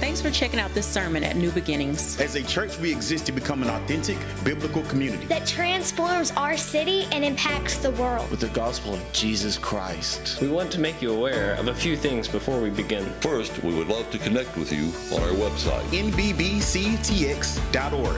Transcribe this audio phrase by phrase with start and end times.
[0.00, 2.20] Thanks for checking out this sermon at New Beginnings.
[2.20, 7.06] As a church, we exist to become an authentic biblical community that transforms our city
[7.12, 10.40] and impacts the world with the gospel of Jesus Christ.
[10.40, 13.04] We want to make you aware of a few things before we begin.
[13.20, 16.22] First, we would love to connect with you on our website, nbbctx.org.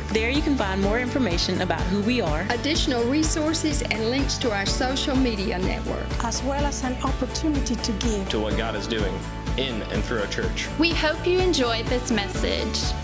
[0.09, 4.53] There you can find more information about who we are, additional resources, and links to
[4.53, 8.87] our social media network, as well as an opportunity to give to what God is
[8.87, 9.15] doing
[9.57, 10.69] in and through our church.
[10.79, 12.95] We hope you enjoyed this message.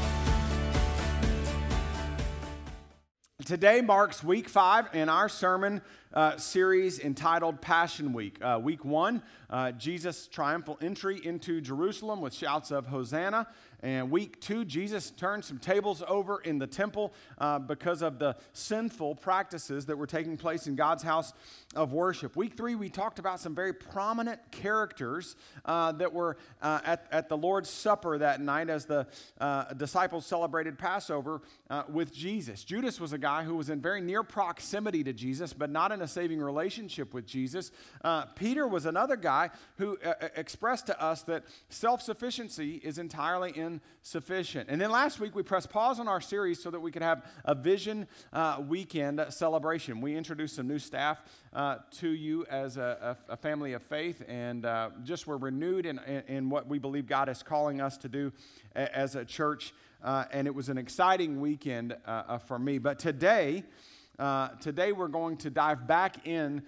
[3.44, 5.80] Today marks week five in our sermon
[6.12, 8.36] uh, series entitled Passion Week.
[8.42, 13.46] Uh, week one, uh, Jesus' triumphal entry into Jerusalem with shouts of Hosanna.
[13.80, 18.36] And week two, Jesus turned some tables over in the temple uh, because of the
[18.52, 21.32] sinful practices that were taking place in God's house
[21.74, 22.34] of worship.
[22.34, 25.36] Week three, we talked about some very prominent characters
[25.66, 29.06] uh, that were uh, at, at the Lord's Supper that night as the
[29.38, 32.64] uh, disciples celebrated Passover uh, with Jesus.
[32.64, 36.00] Judas was a guy who was in very near proximity to Jesus, but not in
[36.00, 37.70] a saving relationship with Jesus.
[38.02, 39.98] Uh, Peter was another guy who
[40.36, 44.70] expressed to us that self sufficiency is entirely insufficient.
[44.70, 47.26] And then last week we pressed pause on our series so that we could have
[47.44, 50.00] a vision uh, weekend celebration.
[50.00, 51.20] We introduced some new staff
[51.58, 55.98] uh, to you as a, a, family of faith and uh, just were renewed in,
[56.06, 58.32] in, in, what we believe God is calling us to do
[58.76, 59.74] a, as a church.
[60.00, 62.78] Uh, and it was an exciting weekend uh, uh, for me.
[62.78, 63.64] But today,
[64.60, 66.62] today we're going to dive back in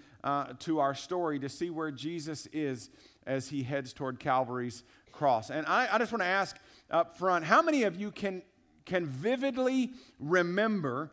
[0.59, 2.89] to our story to see where Jesus is
[3.25, 5.51] as he heads toward Calvary's cross.
[5.51, 6.57] And I, I just want to ask
[6.89, 7.45] up front.
[7.45, 8.41] How many of you can,
[8.85, 11.11] can vividly remember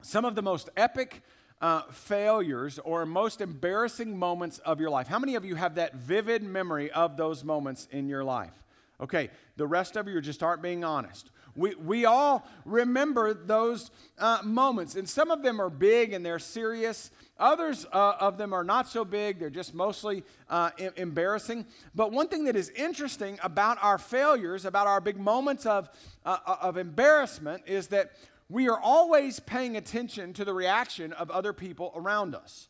[0.00, 1.22] some of the most epic
[1.60, 5.08] uh, failures or most embarrassing moments of your life?
[5.08, 8.52] How many of you have that vivid memory of those moments in your life?
[9.00, 11.30] Okay, the rest of you just aren't being honest.
[11.54, 16.38] We, we all remember those uh, moments, and some of them are big and they're
[16.38, 17.10] serious.
[17.38, 21.66] Others uh, of them are not so big, they're just mostly uh, embarrassing.
[21.94, 25.88] But one thing that is interesting about our failures, about our big moments of,
[26.24, 28.12] uh, uh, of embarrassment, is that
[28.48, 32.68] we are always paying attention to the reaction of other people around us.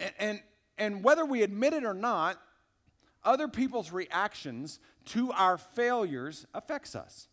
[0.00, 0.42] And, and,
[0.78, 2.40] and whether we admit it or not,
[3.24, 7.28] other people's reactions to our failures affects us.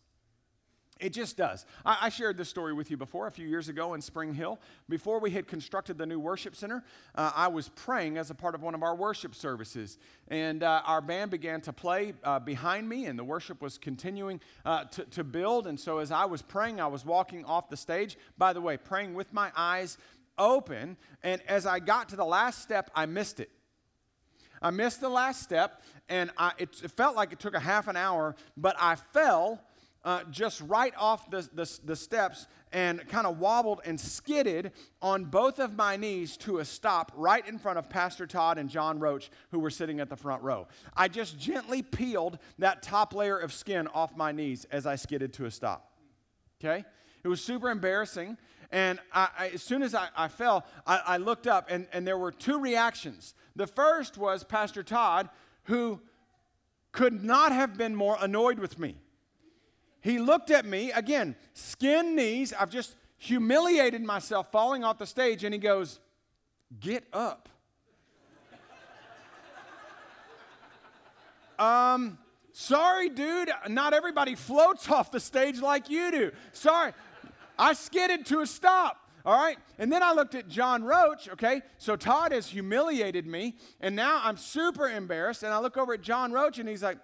[1.00, 1.64] It just does.
[1.84, 4.60] I, I, shared this story with you before a few years ago in Spring Hill.
[4.88, 6.84] Before we had constructed the new worship center,
[7.14, 9.98] uh, I was praying as a part of one of our worship services.
[10.28, 14.40] And uh, our band began to play uh, behind me, and the worship was continuing
[14.66, 15.66] uh, to, to build.
[15.66, 18.18] And so as I was praying, I was walking off the stage.
[18.36, 19.96] By the way, praying with my eyes
[20.36, 20.98] open.
[21.22, 23.50] And as I got to the last step, I missed it.
[24.62, 27.88] I missed the last step, and I, it, it felt like it took a half
[27.88, 29.62] an hour, but I fell
[30.04, 34.72] uh, just right off the, the, the steps and kind of wobbled and skidded
[35.02, 38.70] on both of my knees to a stop right in front of Pastor Todd and
[38.70, 40.68] John Roach, who were sitting at the front row.
[40.96, 45.32] I just gently peeled that top layer of skin off my knees as I skidded
[45.34, 45.92] to a stop.
[46.62, 46.84] Okay?
[47.22, 48.38] It was super embarrassing.
[48.72, 52.16] And I, I, as soon as I, I fell, I, looked up, and, and there
[52.16, 53.34] were two reactions.
[53.56, 55.28] The first was Pastor Todd,
[55.64, 56.00] who
[56.92, 58.96] could not have been more annoyed with me.
[60.00, 62.54] He looked at me, again, skin knees.
[62.58, 66.00] I've just humiliated myself falling off the stage, and he goes,
[66.78, 67.48] Get up.
[71.58, 72.18] um,
[72.52, 76.32] sorry, dude, not everybody floats off the stage like you do.
[76.52, 76.92] Sorry.
[77.58, 78.96] I skidded to a stop.
[79.24, 79.58] All right.
[79.78, 81.28] And then I looked at John Roach.
[81.28, 81.60] Okay.
[81.76, 83.56] So Todd has humiliated me.
[83.80, 85.42] And now I'm super embarrassed.
[85.42, 86.98] And I look over at John Roach and he's like,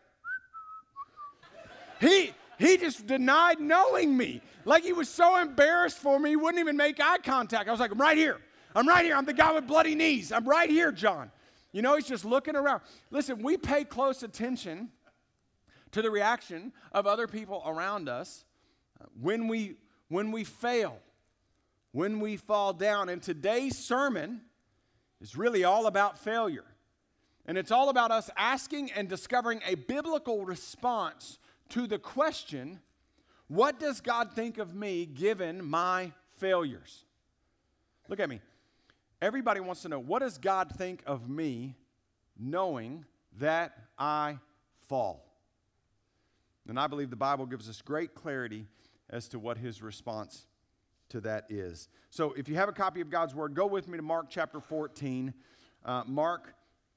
[2.00, 4.40] he, he just denied knowing me.
[4.64, 7.68] Like he was so embarrassed for me, he wouldn't even make eye contact.
[7.68, 8.38] I was like, I'm right here.
[8.74, 9.16] I'm right here.
[9.16, 10.32] I'm the guy with bloody knees.
[10.32, 11.30] I'm right here, John.
[11.72, 12.82] You know, he's just looking around.
[13.10, 14.90] Listen, we pay close attention
[15.92, 18.44] to the reaction of other people around us
[19.00, 19.76] uh, when we
[20.08, 20.98] when we fail,
[21.92, 23.08] when we fall down.
[23.08, 24.42] And today's sermon
[25.20, 26.64] is really all about failure.
[27.46, 31.38] And it's all about us asking and discovering a biblical response
[31.70, 32.80] to the question
[33.48, 37.04] what does God think of me given my failures?
[38.08, 38.40] Look at me.
[39.22, 41.76] Everybody wants to know what does God think of me
[42.38, 43.04] knowing
[43.38, 44.38] that I
[44.88, 45.24] fall?
[46.68, 48.66] And I believe the Bible gives us great clarity
[49.08, 50.46] as to what his response
[51.10, 51.88] to that is.
[52.10, 54.60] So if you have a copy of God's Word, go with me to Mark chapter
[54.60, 55.32] 14.
[55.84, 56.54] Uh, Mark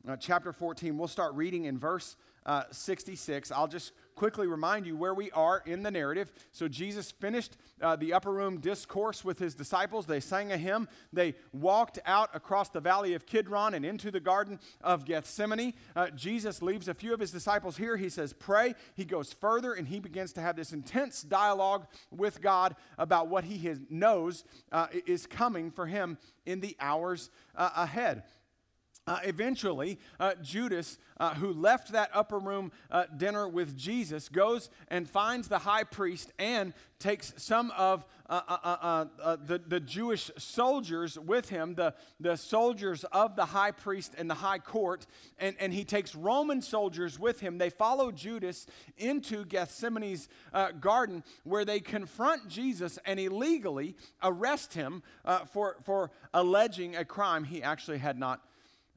[0.07, 0.98] uh, chapter 14.
[0.98, 2.16] We'll start reading in verse
[2.46, 3.51] uh, 66.
[3.51, 6.31] I'll just quickly remind you where we are in the narrative.
[6.51, 10.06] So, Jesus finished uh, the upper room discourse with his disciples.
[10.06, 10.88] They sang a hymn.
[11.13, 15.74] They walked out across the valley of Kidron and into the garden of Gethsemane.
[15.96, 17.98] Uh, Jesus leaves a few of his disciples here.
[17.98, 18.75] He says, Pray.
[18.96, 23.44] He goes further and he begins to have this intense dialogue with God about what
[23.44, 28.24] he has, knows uh, is coming for him in the hours uh, ahead.
[29.10, 34.70] Uh, eventually, uh, Judas, uh, who left that upper room uh, dinner with Jesus, goes
[34.88, 41.18] and finds the high priest and takes some of uh, uh, the, the Jewish soldiers
[41.18, 45.08] with him, the, the soldiers of the high priest and the high court,
[45.40, 47.58] and, and he takes Roman soldiers with him.
[47.58, 48.68] They follow Judas
[49.00, 50.30] into Gethsemane's
[50.80, 55.02] garden where they confront Jesus and illegally arrest him
[55.52, 58.44] for, for alleging a crime he actually had not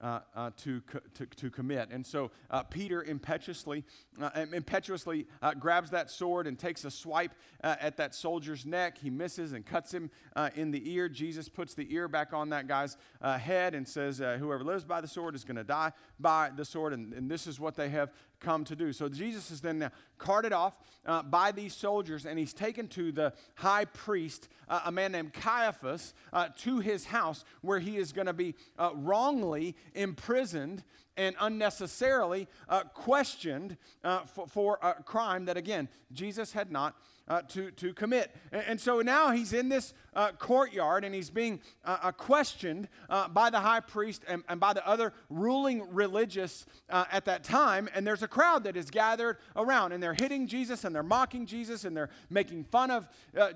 [0.02, 0.82] uh, uh, to,
[1.14, 1.88] to, to, commit.
[1.90, 3.84] And so uh, Peter impetuously,
[4.20, 7.32] uh, impetuously uh, grabs that sword and takes a swipe
[7.62, 8.98] uh, at that soldier's neck.
[8.98, 10.10] He misses and cuts him
[10.56, 11.08] in the ear.
[11.08, 15.08] Jesus puts the ear back on that guy's head and says, Whoever lives by the
[15.08, 16.92] sword is going to die by the sword.
[16.92, 18.10] And, and this is what they have
[18.42, 18.92] come to do.
[18.92, 20.74] So Jesus is then carted off
[21.06, 25.32] uh, by these soldiers, and he's taken to the high priest, uh, a man named
[25.32, 30.82] Caiaphas, uh, to his house where he is going to be uh, wrongly imprisoned
[31.16, 36.96] and unnecessarily uh, questioned uh, for, a crime that, again, Jesus had not
[37.28, 38.34] uh, to, to commit.
[38.50, 42.88] And, and, so now he's in this uh, courtyard and he's being uh, uh questioned
[43.08, 47.44] uh, by the high priest and, and, by the other ruling religious uh, at that
[47.44, 47.88] time.
[47.94, 51.46] And there's a crowd that is gathered around and they're hitting Jesus and they're mocking
[51.46, 53.06] Jesus and they're making fun of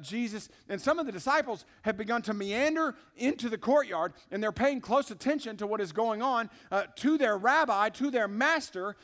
[0.01, 0.49] Jesus.
[0.69, 4.81] And some of the disciples have begun to meander into the courtyard and they're paying
[4.81, 6.51] close attention to what is going on
[6.97, 8.97] to their rabbi, to their master,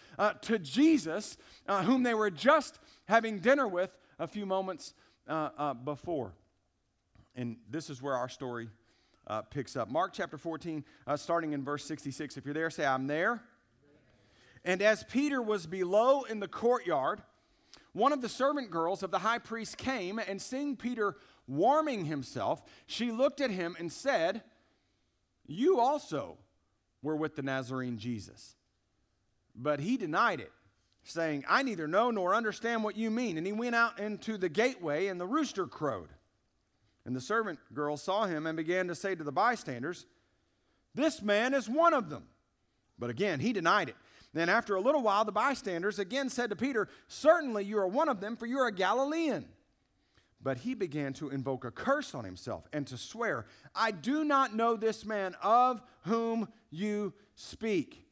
[0.42, 1.36] to Jesus,
[1.68, 4.94] whom they were just having dinner with a few moments
[5.28, 6.32] uh, uh, before.
[7.34, 8.68] And this is where our story
[9.26, 9.90] uh, picks up.
[9.90, 12.36] Mark chapter 14, uh, starting in verse 66.
[12.36, 13.42] If you're there, say, I'm there.
[14.64, 17.22] And as Peter was below in the courtyard,
[17.92, 21.16] one of the servant girls of the high priest came, and seeing Peter
[21.46, 24.42] warming himself, she looked at him and said,
[25.46, 26.38] You also
[27.02, 28.56] were with the Nazarene Jesus.
[29.54, 30.52] But he denied it
[31.04, 33.36] saying, I neither know nor understand what you mean.
[33.36, 36.08] And he went out into the gateway, and the rooster crowed.
[37.04, 40.06] And the servant girl saw him and began to say to the bystanders,
[40.94, 42.24] This man is one of them.
[42.98, 43.96] But again, he denied it.
[44.34, 48.08] Then, after a little while, the bystanders again said to Peter, Certainly you are one
[48.08, 49.46] of them, for you're a Galilean.
[50.40, 54.54] But he began to invoke a curse on himself and to swear, I do not
[54.54, 58.06] know this man of whom you speak.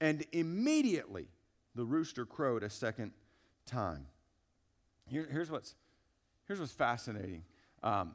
[0.00, 1.28] And immediately,
[1.74, 3.12] the rooster crowed a second
[3.66, 4.06] time.
[5.06, 5.74] Here, here's, what's,
[6.46, 7.44] here's what's fascinating.
[7.82, 8.14] Um,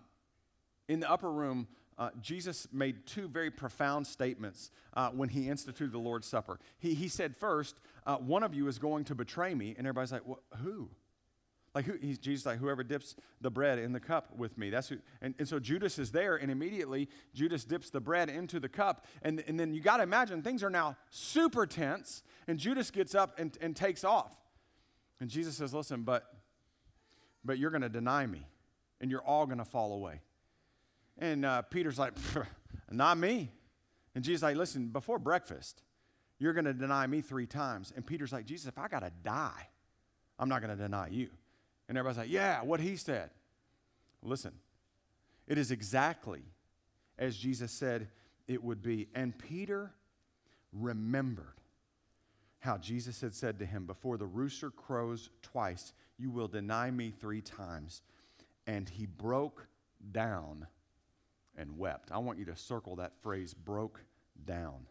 [0.87, 1.67] in the upper room,
[1.97, 6.59] uh, Jesus made two very profound statements uh, when he instituted the Lord's Supper.
[6.77, 9.75] He, he said, first, uh, one of you is going to betray me.
[9.77, 10.23] And everybody's like,
[10.61, 10.89] who?
[11.75, 14.69] Like, who, he's, Jesus like, whoever dips the bread in the cup with me.
[14.69, 14.97] That's who.
[15.21, 19.05] And, and so Judas is there, and immediately Judas dips the bread into the cup.
[19.21, 23.13] And, and then you got to imagine things are now super tense, and Judas gets
[23.13, 24.33] up and, and takes off.
[25.19, 26.23] And Jesus says, listen, but,
[27.43, 28.47] but you're going to deny me,
[29.01, 30.21] and you're all going to fall away.
[31.17, 32.13] And uh, Peter's like,
[32.89, 33.51] not me.
[34.15, 35.83] And Jesus like, listen, before breakfast,
[36.39, 37.91] you're going to deny me three times.
[37.93, 39.67] And Peter's like, Jesus, if I got to die,
[40.39, 41.29] I'm not going to deny you.
[41.87, 43.29] And everybody's like, yeah, what he said.
[44.21, 44.53] Listen,
[45.47, 46.41] it is exactly
[47.17, 48.07] as Jesus said
[48.47, 49.07] it would be.
[49.13, 49.91] And Peter
[50.73, 51.45] remembered
[52.59, 57.11] how Jesus had said to him, Before the rooster crows twice, you will deny me
[57.11, 58.01] three times.
[58.67, 59.67] And he broke
[60.11, 60.65] down
[61.55, 62.11] and wept.
[62.11, 64.01] I want you to circle that phrase, broke
[64.43, 64.87] down.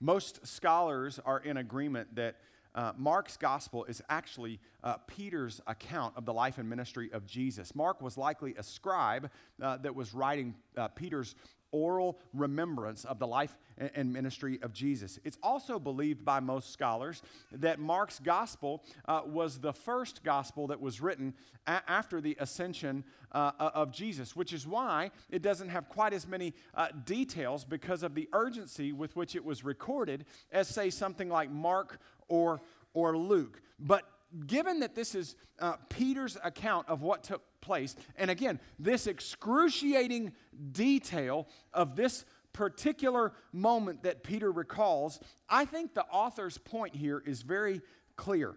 [0.00, 2.36] Most scholars are in agreement that
[2.74, 7.74] uh, Mark's gospel is actually uh, Peter's account of the life and ministry of Jesus.
[7.74, 9.30] Mark was likely a scribe
[9.62, 11.34] uh, that was writing uh, Peter's
[11.72, 13.56] oral remembrance of the life
[13.94, 15.18] and ministry of Jesus.
[15.24, 17.22] It's also believed by most scholars
[17.52, 21.34] that Mark's gospel uh, was the first gospel that was written
[21.66, 26.26] a- after the ascension uh, of Jesus, which is why it doesn't have quite as
[26.26, 31.28] many uh, details because of the urgency with which it was recorded as, say, something
[31.28, 32.00] like Mark
[32.30, 32.62] or,
[32.94, 33.60] or Luke.
[33.78, 34.04] But
[34.46, 40.32] given that this is uh, Peter's account of what took place, and again, this excruciating
[40.72, 47.42] detail of this particular moment that Peter recalls, I think the author's point here is
[47.42, 47.82] very
[48.16, 48.54] clear.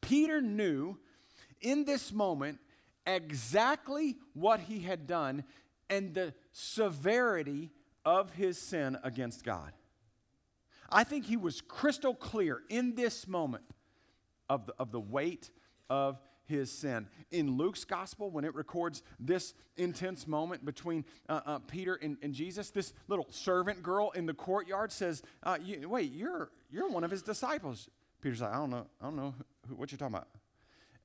[0.00, 0.98] Peter knew
[1.60, 2.58] in this moment
[3.06, 5.44] exactly what he had done
[5.88, 7.70] and the severity
[8.04, 9.72] of his sin against God.
[10.92, 13.64] I think he was crystal clear in this moment
[14.48, 15.50] of the, of the weight
[15.88, 17.06] of his sin.
[17.30, 22.34] In Luke's gospel, when it records this intense moment between uh, uh, Peter and, and,
[22.34, 27.04] Jesus, this little servant girl in the courtyard says, uh, you, "Wait, you're you're one
[27.04, 27.88] of his disciples."
[28.20, 29.34] Peter's like, "I don't know, I don't know
[29.68, 30.28] who, what you're talking about."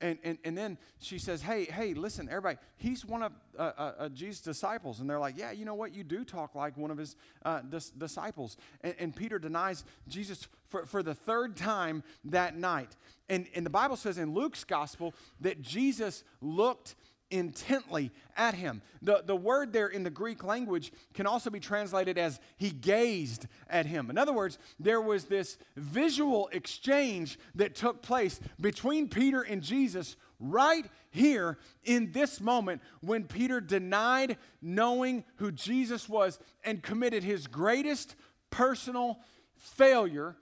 [0.00, 3.92] And, and, and then she says, Hey, hey, listen, everybody, he's one of uh, uh,
[3.98, 5.00] uh, Jesus' disciples.
[5.00, 5.94] And they're like, Yeah, you know what?
[5.94, 8.56] You do talk like one of his uh, dis- disciples.
[8.82, 12.96] And, and, Peter denies Jesus for, for the third time that night.
[13.28, 16.94] And, and the Bible says in Luke's gospel that Jesus looked
[17.30, 18.82] intently at him.
[19.02, 23.46] The, the word there in the Greek language can also be translated as he gazed
[23.68, 24.10] at him.
[24.10, 30.16] In other words, there was this visual exchange that took place between Peter and Jesus
[30.38, 37.46] right here in this moment when Peter denied knowing who Jesus was and committed his
[37.46, 38.14] greatest
[38.50, 39.18] personal
[39.56, 40.36] failure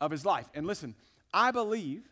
[0.00, 0.48] of his life.
[0.54, 0.94] And listen,
[1.32, 2.02] I believe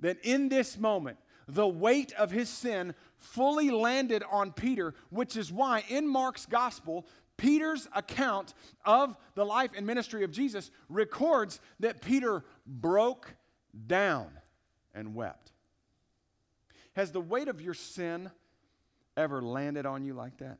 [0.00, 5.52] that in this moment, the weight of his sin fully landed on Peter, which is
[5.52, 7.06] why in Mark's gospel,
[7.36, 13.34] Peter's account of the life and ministry of Jesus records that Peter broke
[13.86, 14.28] down
[14.94, 15.52] and wept.
[16.94, 18.30] Has the weight of your sin
[19.16, 20.58] ever landed on you like that?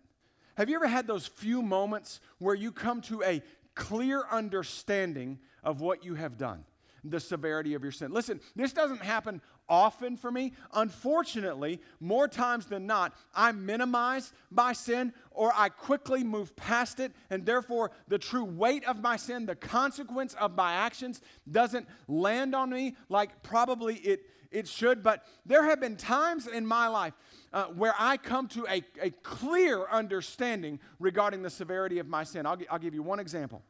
[0.57, 3.43] Have you ever had those few moments where you come to a
[3.75, 6.65] clear understanding of what you have done?
[7.05, 8.13] the severity of your sin.
[8.13, 10.53] Listen, this doesn't happen often for me.
[10.73, 17.13] Unfortunately, more times than not, I minimize my sin or I quickly move past it,
[17.31, 21.21] and therefore the true weight of my sin, the consequence of my actions,
[21.51, 25.03] doesn't land on me like probably it, it should.
[25.03, 27.15] But there have been times in my life
[27.53, 32.47] uh, where I come to a, a clear understanding regarding the severity of my sin.
[32.47, 33.63] I'll, I'll give you one example.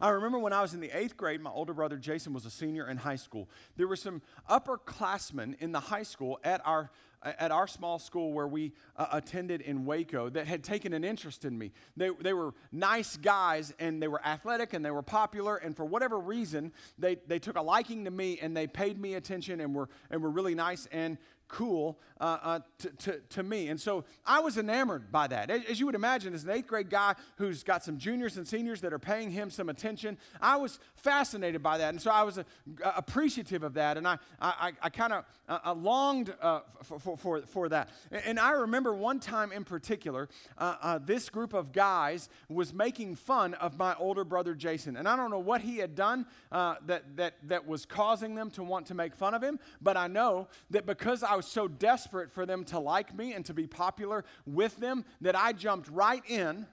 [0.00, 2.50] I remember when I was in the eighth grade, my older brother Jason was a
[2.50, 3.48] senior in high school.
[3.76, 6.90] There were some upperclassmen in the high school at our
[7.22, 11.44] at our small school where we uh, attended in Waco that had taken an interest
[11.44, 11.72] in me.
[11.96, 15.84] They, they were nice guys and they were athletic and they were popular, and for
[15.84, 19.74] whatever reason, they, they took a liking to me and they paid me attention and
[19.74, 23.68] were, and were really nice and cool uh, uh, to, to, to, me.
[23.68, 25.50] And so I was enamored by that.
[25.50, 28.80] As you would imagine, as an eighth grade guy who's got some juniors and seniors
[28.82, 31.90] that are paying him some attention, I was fascinated by that.
[31.90, 32.42] And so I was uh,
[32.82, 33.96] appreciative of that.
[33.96, 37.88] And I, I, I kind of uh, longed uh, for, for, for, that.
[38.10, 40.28] And I remember one time in particular,
[40.58, 44.96] uh, this group of guys was making fun of my older brother Jason.
[44.96, 48.62] And I don't know what he had done that, that, that was causing them to
[48.62, 52.32] want to make fun of him, but I know that because I was so desperate
[52.32, 56.22] for them to like me and to be popular with them that I jumped right
[56.26, 56.66] in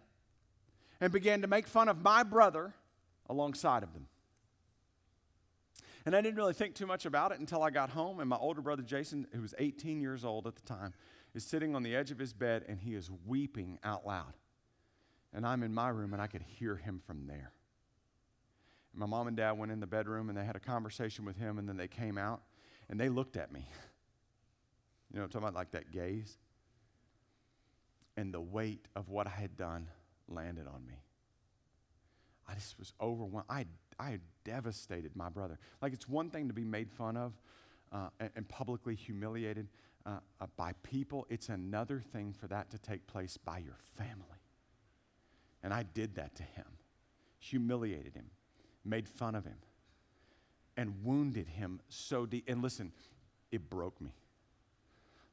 [0.99, 2.73] and began to make fun of my brother
[3.29, 4.07] alongside of them.
[6.03, 8.37] And I didn't really think too much about it until I got home, and my
[8.37, 10.95] older brother Jason, who was 18 years old at the time,
[11.35, 14.33] is sitting on the edge of his bed and he is weeping out loud.
[15.31, 17.51] And I'm in my room and I could hear him from there.
[18.93, 21.37] And my mom and dad went in the bedroom and they had a conversation with
[21.37, 22.41] him, and then they came out
[22.89, 23.69] and they looked at me.
[25.15, 25.55] You know I'm talking about?
[25.55, 26.37] Like that gaze.
[28.17, 29.87] And the weight of what I had done
[30.27, 30.95] landed on me.
[32.47, 33.47] I just was overwhelmed.
[33.49, 33.65] I,
[33.97, 35.57] I devastated my brother.
[35.81, 37.33] Like it's one thing to be made fun of
[37.93, 39.67] uh, and, and, publicly humiliated
[40.05, 44.41] uh, uh, by people, it's another thing for that to take place by your family.
[45.63, 46.65] And I did that to him,
[47.39, 48.25] humiliated him,
[48.83, 49.57] made fun of him,
[50.75, 52.43] and wounded him so deep.
[52.47, 52.91] And listen,
[53.51, 54.11] it broke me.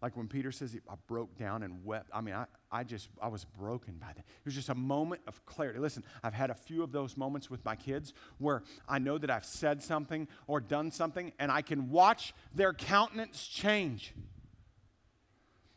[0.03, 2.11] Like when Peter says, I broke down and wept.
[2.13, 4.19] I mean, I, I just, I was broken by that.
[4.19, 5.79] It was just a moment of clarity.
[5.79, 9.31] Listen, I've had a few of those moments with my kids where I know that
[9.31, 14.13] I've said something or done something and I can watch their countenance change.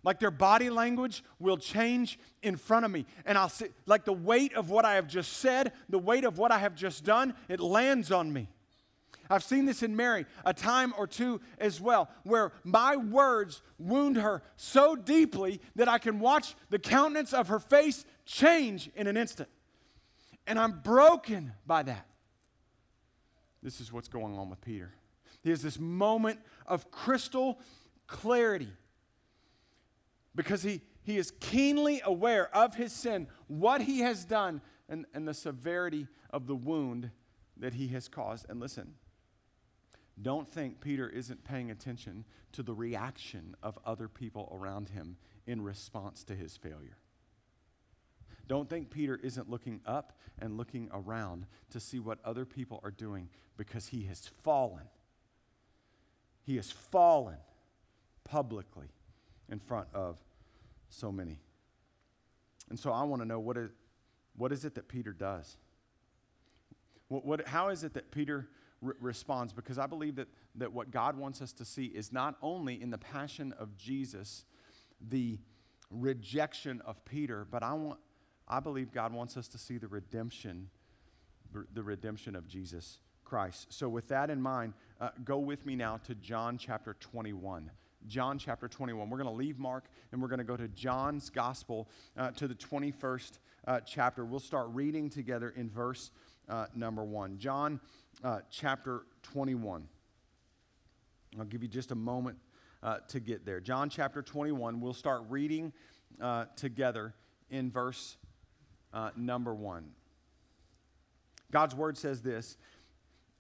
[0.01, 3.05] Like their body language will change in front of me.
[3.25, 6.39] And I'll see, like the weight of what I have just said, the weight of
[6.39, 8.47] what I have just done, it lands on me.
[9.29, 14.17] I've seen this in Mary a time or two as well, where my words wound
[14.17, 19.17] her so deeply that I can watch the countenance of her face change in an
[19.17, 19.49] instant.
[20.47, 22.05] And I'm broken by that.
[23.63, 24.93] This is what's going on with Peter.
[25.41, 27.59] He has this moment of crystal
[28.07, 28.71] clarity
[30.35, 35.27] because he, he is keenly aware of his sin, what he has done and, and
[35.27, 37.09] the severity of the wound
[37.57, 38.45] that he has caused.
[38.49, 38.95] And listen,
[40.21, 45.61] don't think Peter isn't paying attention to the reaction of other people around him in
[45.61, 46.97] response to his failure.
[48.47, 52.91] Don't think Peter isn't looking up and looking around to see what other people are
[52.91, 54.83] doing because he has fallen.
[56.43, 57.37] He has fallen
[58.23, 58.87] publicly
[59.49, 60.19] in front of
[60.89, 61.39] so many.
[62.69, 63.71] And so I want to know what is,
[64.35, 65.57] what is it that Peter does?
[67.07, 68.47] What, what, how is it that Peter
[68.85, 69.53] re- responds?
[69.53, 72.89] Because I believe that, that what God wants us to see is not only in
[72.89, 74.45] the passion of Jesus
[75.01, 75.37] the
[75.91, 77.99] rejection of Peter, but I, want,
[78.47, 80.69] I believe God wants us to see the redemption,
[81.73, 83.67] the redemption of Jesus Christ.
[83.69, 87.71] So, with that in mind, uh, go with me now to John chapter 21.
[88.07, 89.09] John chapter 21.
[89.09, 92.47] We're going to leave Mark and we're going to go to John's gospel uh, to
[92.47, 94.23] the 21st uh, chapter.
[94.25, 96.11] We'll start reading together in verse
[96.47, 97.39] uh, number 1.
[97.39, 97.79] John
[98.23, 99.87] uh, chapter 21.
[101.37, 102.37] I'll give you just a moment
[102.81, 103.59] uh, to get there.
[103.59, 104.79] John chapter 21.
[104.79, 105.73] We'll start reading
[106.21, 107.13] uh, together
[107.49, 108.17] in verse
[109.17, 109.91] number 1.
[111.51, 112.57] God's word says this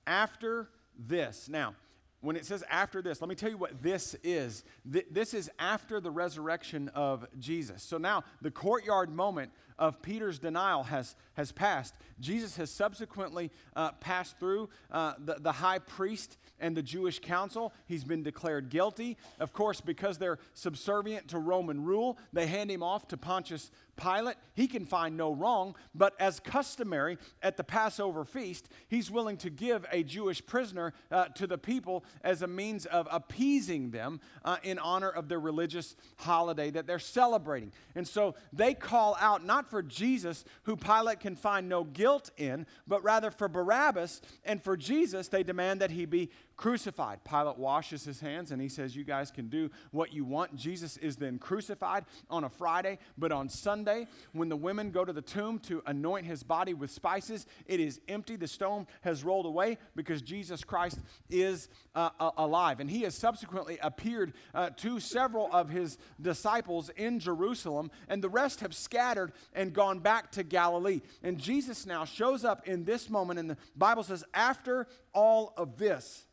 [0.05, 1.49] after this.
[1.49, 1.75] Now,
[2.21, 4.63] when it says after this, let me tell you what this is.
[4.91, 7.83] Th- this is after the resurrection of Jesus.
[7.83, 11.93] So now the courtyard moment of Peter's denial has, has passed.
[12.19, 17.73] Jesus has subsequently uh, passed through uh, the, the high priest and the Jewish council.
[17.85, 19.17] He's been declared guilty.
[19.39, 24.35] Of course, because they're subservient to Roman rule, they hand him off to Pontius Pilate.
[24.53, 29.49] He can find no wrong, but as customary at the Passover feast, he's willing to
[29.49, 34.57] give a Jewish prisoner uh, to the people as a means of appeasing them uh,
[34.63, 37.71] in honor of their religious holiday that they're celebrating.
[37.95, 42.65] And so they call out not for Jesus, who Pilate can find no guilt in,
[42.87, 44.21] but rather for Barabbas.
[44.43, 47.23] And for Jesus, they demand that he be crucified.
[47.23, 50.55] Pilate washes his hands and he says, You guys can do what you want.
[50.55, 55.13] Jesus is then crucified on a Friday, but on Sunday, when the women go to
[55.13, 58.35] the tomb to anoint his body with spices, it is empty.
[58.35, 62.79] The stone has rolled away because Jesus Christ is uh, alive.
[62.79, 68.29] And he has subsequently appeared uh, to several of his disciples in Jerusalem, and the
[68.29, 71.01] rest have scattered and gone back to Galilee.
[71.23, 75.77] And Jesus now shows up in this moment, and the Bible says, After all of
[75.77, 76.24] this,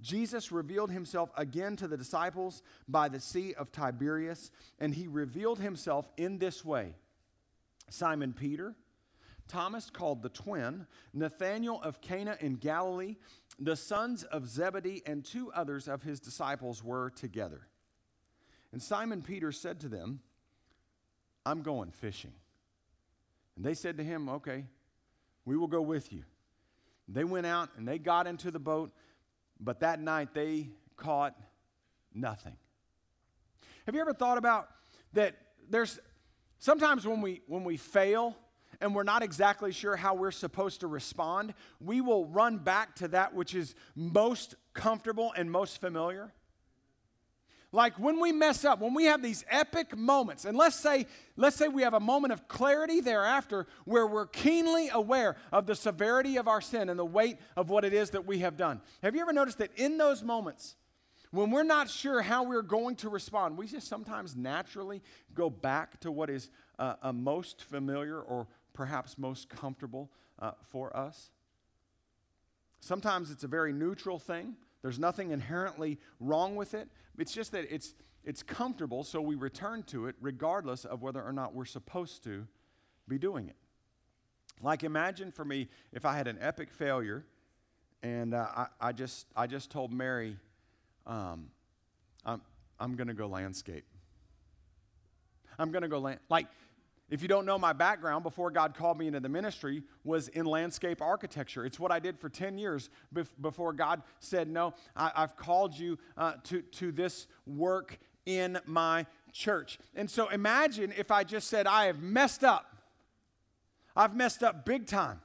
[0.00, 5.58] Jesus revealed himself again to the disciples by the Sea of Tiberias, and he revealed
[5.58, 6.94] himself in this way
[7.90, 8.76] Simon Peter,
[9.48, 13.16] Thomas called the twin, Nathanael of Cana in Galilee,
[13.58, 17.66] the sons of Zebedee, and two others of his disciples were together.
[18.72, 20.20] And Simon Peter said to them,
[21.46, 22.34] I'm going fishing.
[23.56, 24.66] And they said to him, Okay,
[25.44, 26.24] we will go with you.
[27.08, 28.92] They went out and they got into the boat
[29.60, 31.34] but that night they caught
[32.14, 32.56] nothing.
[33.86, 34.68] Have you ever thought about
[35.14, 35.36] that
[35.68, 35.98] there's
[36.58, 38.36] sometimes when we when we fail
[38.80, 43.08] and we're not exactly sure how we're supposed to respond, we will run back to
[43.08, 46.32] that which is most comfortable and most familiar.
[47.70, 51.56] Like when we mess up, when we have these epic moments, and let's say, let's
[51.56, 56.38] say we have a moment of clarity thereafter where we're keenly aware of the severity
[56.38, 58.80] of our sin and the weight of what it is that we have done.
[59.02, 60.76] Have you ever noticed that in those moments,
[61.30, 65.02] when we're not sure how we're going to respond, we just sometimes naturally
[65.34, 70.96] go back to what is uh, uh, most familiar or perhaps most comfortable uh, for
[70.96, 71.30] us?
[72.80, 74.56] Sometimes it's a very neutral thing.
[74.82, 76.88] There's nothing inherently wrong with it.
[77.18, 81.32] It's just that it's, it's comfortable, so we return to it regardless of whether or
[81.32, 82.46] not we're supposed to
[83.08, 83.56] be doing it.
[84.62, 87.24] Like, imagine for me if I had an epic failure
[88.02, 90.36] and uh, I, I, just, I just told Mary,
[91.06, 91.50] um,
[92.24, 92.40] I'm,
[92.78, 93.84] I'm going to go landscape.
[95.58, 96.20] I'm going to go land.
[96.28, 96.46] Like,
[97.10, 100.44] if you don't know my background, before God called me into the ministry, was in
[100.44, 101.64] landscape architecture.
[101.64, 105.78] It's what I did for 10 years bef- before God said, No, I- have called
[105.78, 109.78] you uh, to, to this work in my church.
[109.94, 112.76] And so imagine if I just said, I have messed up.
[113.96, 115.20] I've messed up big time.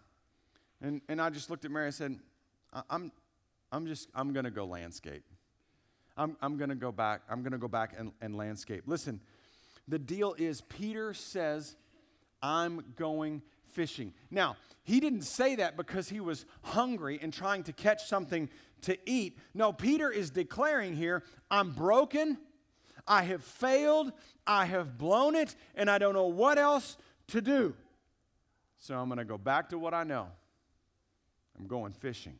[0.82, 2.18] And, and I just looked at Mary and said,
[2.90, 3.12] I'm,
[3.72, 5.24] I'm just, I'm going to go landscape.
[6.16, 7.22] I'm, I'm going to go back.
[7.30, 8.84] I'm going to go back and, and landscape.
[8.86, 9.20] Listen,
[9.88, 11.76] the deal is, Peter says,
[12.42, 13.42] I'm going
[13.72, 14.14] fishing.
[14.32, 18.50] Now, he didn't say that because he was hungry and trying to catch something
[18.82, 19.40] to eat.
[19.54, 22.38] No, Peter is declaring here, I'm broken,
[23.08, 24.12] I have failed,
[24.46, 27.76] I have blown it, and I don't know what else to do.
[28.80, 30.28] So I'm going to go back to what I know.
[31.58, 32.38] I'm going fishing.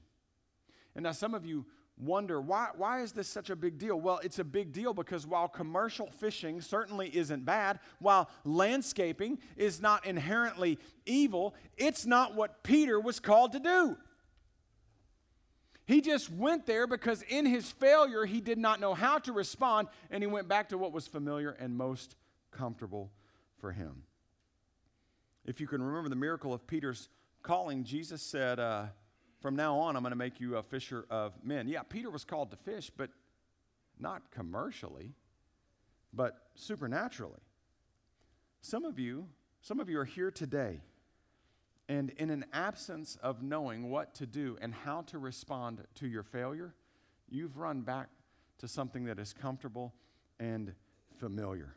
[0.96, 1.66] And now some of you
[1.98, 4.00] wonder why, why is this such a big deal?
[4.00, 9.82] Well, it's a big deal because while commercial fishing certainly isn't bad, while landscaping is
[9.82, 13.98] not inherently evil, it's not what Peter was called to do.
[15.86, 19.90] He just went there because in his failure, he did not know how to respond,
[20.10, 22.16] and he went back to what was familiar and most
[22.52, 23.12] comfortable
[23.58, 24.04] for him.
[25.46, 27.10] If you can remember the miracle of Peter's
[27.42, 28.86] calling, Jesus said, uh,
[29.44, 31.68] From now on, I'm going to make you a fisher of men.
[31.68, 33.10] Yeah, Peter was called to fish, but
[34.00, 35.12] not commercially,
[36.14, 37.42] but supernaturally.
[38.62, 39.28] Some of you,
[39.62, 40.80] some of you are here today
[41.90, 46.24] and in an absence of knowing what to do and how to respond to your
[46.24, 46.74] failure,
[47.30, 48.08] you've run back
[48.60, 49.94] to something that is comfortable
[50.40, 50.74] and
[51.20, 51.76] familiar.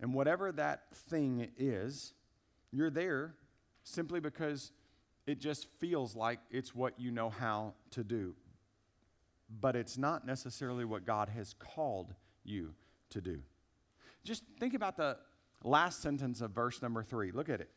[0.00, 2.14] And whatever that thing is,
[2.72, 3.36] you're there
[3.84, 4.72] simply because
[5.28, 8.34] it just feels like it's what you know how to do.
[9.60, 12.14] But it's not necessarily what God has called
[12.44, 12.74] you
[13.10, 13.40] to do.
[14.24, 15.16] Just think about the
[15.64, 17.30] last sentence of verse number three.
[17.30, 17.70] Look at it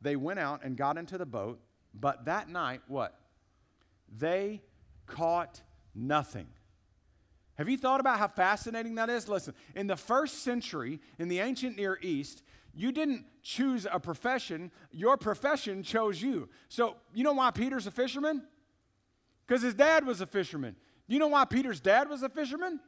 [0.00, 1.60] they went out and got into the boat,
[1.94, 3.18] but that night, what?
[4.16, 4.62] They
[5.06, 5.60] caught
[5.94, 6.46] nothing.
[7.56, 9.28] Have you thought about how fascinating that is?
[9.28, 12.42] Listen, in the first century, in the ancient Near East,
[12.78, 16.48] you didn't choose a profession, your profession chose you.
[16.68, 18.42] So, you know why Peter's a fisherman?
[19.46, 20.76] Because his dad was a fisherman.
[21.08, 22.80] You know why Peter's dad was a fisherman?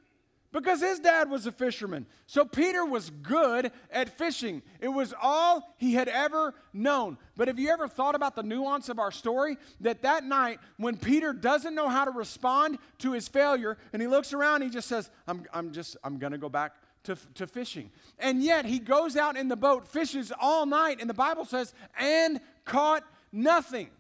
[0.53, 2.07] because his dad was a fisherman.
[2.27, 4.63] So Peter was good at fishing.
[4.81, 7.19] It was all he had ever known.
[7.37, 9.57] But have you ever thought about the nuance of our story?
[9.81, 14.09] That that night, when Peter doesn't know how to respond to his failure, and he
[14.09, 17.47] looks around, he just says, I'm, I'm just, I'm going to go back to, to
[17.47, 17.91] fishing.
[18.19, 21.73] And yet he goes out in the boat, fishes all night, and the Bible says,
[21.99, 23.91] and caught nothing.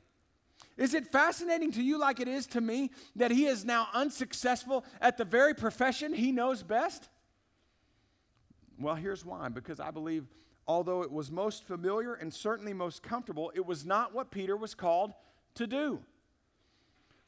[0.77, 4.85] Is it fascinating to you, like it is to me, that he is now unsuccessful
[5.01, 7.09] at the very profession he knows best?
[8.79, 10.27] Well, here's why because I believe,
[10.67, 14.75] although it was most familiar and certainly most comfortable, it was not what Peter was
[14.75, 15.13] called
[15.57, 16.01] to do.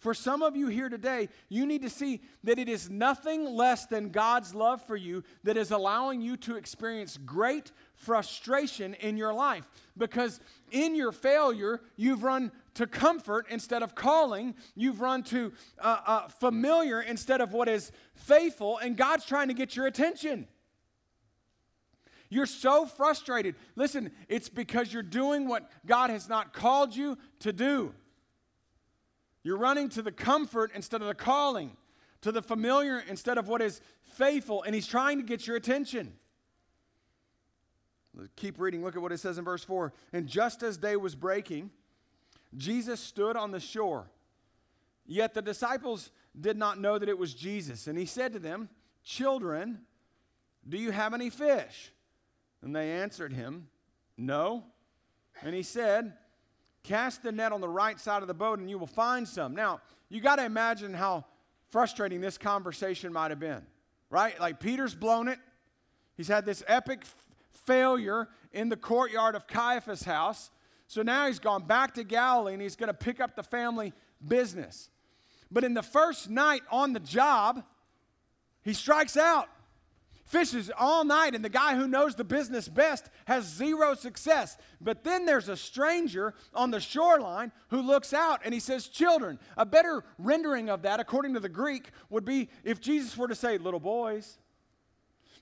[0.03, 3.87] For some of you here today, you need to see that it is nothing less
[3.87, 9.33] than God's love for you that is allowing you to experience great frustration in your
[9.33, 9.65] life.
[9.97, 10.41] Because
[10.73, 16.27] in your failure, you've run to comfort instead of calling, you've run to uh, uh,
[16.27, 20.49] familiar instead of what is faithful, and God's trying to get your attention.
[22.29, 23.55] You're so frustrated.
[23.77, 27.95] Listen, it's because you're doing what God has not called you to do.
[29.43, 31.77] You're running to the comfort instead of the calling,
[32.21, 36.15] to the familiar instead of what is faithful, and He's trying to get your attention.
[38.37, 38.85] Keep reading.
[38.85, 39.93] Look at what it says in verse 4.
[40.13, 41.71] And just as day was breaking,
[42.57, 44.11] Jesus stood on the shore.
[45.07, 47.87] Yet the disciples did not know that it was Jesus.
[47.87, 48.69] And he said to them,
[49.03, 49.81] Children,
[50.69, 51.93] do you have any fish?
[52.63, 53.69] And they answered him,
[54.17, 54.65] No.
[55.41, 56.13] And he said,
[56.85, 59.55] Cast the net on the right side of the boat and you will find some.
[59.55, 61.25] Now, you got to imagine how
[61.71, 63.63] frustrating this conversation might have been,
[64.11, 64.39] right?
[64.41, 65.39] Like Peter's blown it.
[66.17, 67.05] He's had this epic
[67.51, 70.51] failure in the courtyard of Caiaphas' house.
[70.87, 73.93] So now he's gone back to Galilee and he's going to pick up the family
[74.27, 74.91] business.
[75.51, 77.63] But in the first night on the job,
[78.63, 79.49] he strikes out
[80.25, 84.57] fishes all night, and the guy who knows the business best has zero success.
[84.81, 89.39] But then there's a stranger on the shoreline who looks out and he says, Children.
[89.57, 93.35] A better rendering of that, according to the Greek, would be if Jesus were to
[93.35, 94.39] say, Little boys.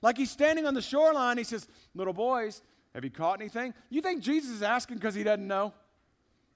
[0.01, 2.61] Like he's standing on the shoreline, he says, Little boys,
[2.93, 3.73] have you caught anything?
[3.89, 5.73] You think Jesus is asking because he doesn't know?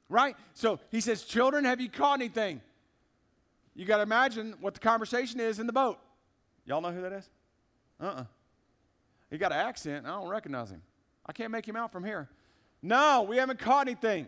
[0.09, 0.35] Right?
[0.53, 2.61] So he says, Children, have you caught anything?
[3.75, 5.99] You got to imagine what the conversation is in the boat.
[6.65, 7.29] Y'all know who that is?
[7.99, 8.21] Uh uh-uh.
[8.21, 8.23] uh
[9.29, 10.05] He got an accent.
[10.05, 10.81] I don't recognize him.
[11.25, 12.29] I can't make him out from here.
[12.81, 14.27] No, we haven't caught anything.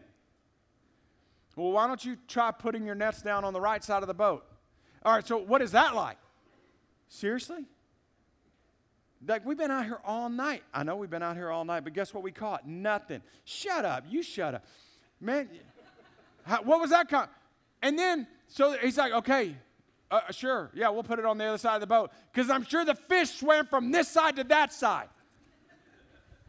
[1.56, 4.14] Well, why don't you try putting your nets down on the right side of the
[4.14, 4.46] boat?
[5.04, 6.18] All right, so what is that like?
[7.10, 7.66] Seriously?
[9.26, 10.64] Like, we've been out here all night.
[10.74, 12.68] I know we've been out here all night, but guess what we caught?
[12.68, 13.22] Nothing.
[13.46, 14.04] Shut up.
[14.08, 14.66] You shut up.
[15.20, 15.50] Man,
[16.44, 17.10] how, what was that?
[17.10, 17.28] Con-
[17.82, 19.56] and then, so he's like, okay,
[20.10, 20.72] uh, sure.
[20.74, 22.12] Yeah, we'll put it on the other side of the boat.
[22.32, 25.10] Because I'm sure the fish swam from this side to that side.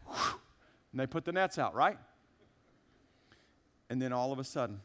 [0.07, 1.97] and they put the nets out, right?
[3.89, 4.81] And then all of a sudden,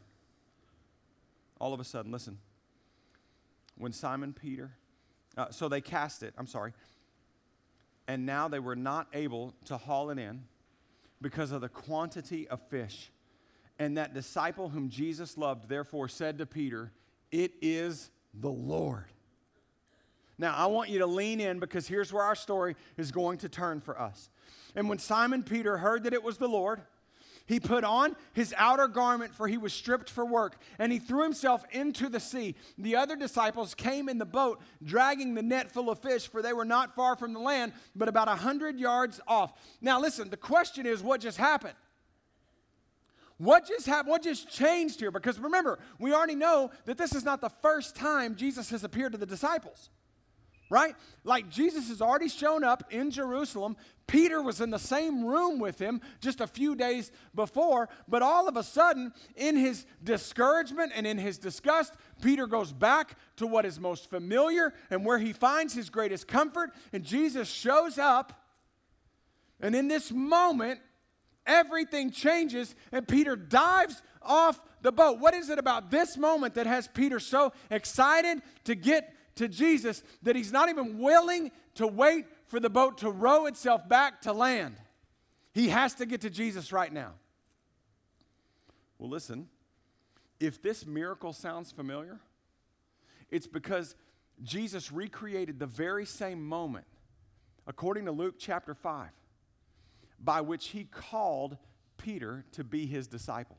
[1.61, 2.39] all of a sudden, listen,
[3.77, 4.73] when Simon Peter,
[5.37, 6.73] uh, so they cast it, I'm sorry,
[8.09, 10.45] and now they were not able to haul it in
[11.21, 13.11] because of the quantity of fish.
[13.79, 16.93] And that disciple whom Jesus loved, therefore, said to Peter,
[17.33, 18.11] It is
[18.41, 19.05] the Lord.
[20.39, 23.49] Now, I want you to lean in because here's where our story is going to
[23.49, 24.31] turn for us.
[24.75, 26.83] And when Simon Peter heard that it was the Lord,
[27.47, 31.23] he put on his outer garment, for he was stripped for work, and he threw
[31.23, 32.55] himself into the sea.
[32.79, 36.55] The other disciples came in the boat, dragging the net full of fish, for they
[36.55, 39.53] were not far from the land, but about a hundred yards off.
[39.83, 41.75] Now, listen, the question is what just happened?
[43.39, 44.11] What just happened?
[44.11, 45.11] What just changed here?
[45.11, 49.13] Because remember, we already know that this is not the first time Jesus has appeared
[49.13, 49.91] to the disciples
[50.71, 50.97] right?
[51.23, 53.77] Like Jesus has already shown up in Jerusalem.
[54.07, 58.49] Peter was in the same room with him just a few days before, but all
[58.49, 63.65] of a sudden, in his discouragement and in his disgust, Peter goes back to what
[63.65, 68.45] is most familiar and where he finds his greatest comfort, and Jesus shows up.
[69.61, 70.81] And in this moment,
[71.47, 75.19] everything changes, and Peter dives off the boat.
[75.19, 80.03] What is it about this moment that has Peter so excited to get to Jesus
[80.23, 84.33] that he's not even willing to wait for the boat to row itself back to
[84.33, 84.77] land.
[85.53, 87.13] He has to get to Jesus right now.
[88.99, 89.49] Well, listen,
[90.41, 92.21] if this miracle sounds familiar,
[93.31, 93.95] it's because
[94.43, 96.87] Jesus recreated the very same moment,
[97.67, 99.09] according to Luke chapter 5,
[100.25, 101.57] by which he called
[101.99, 103.59] Peter to be his disciple.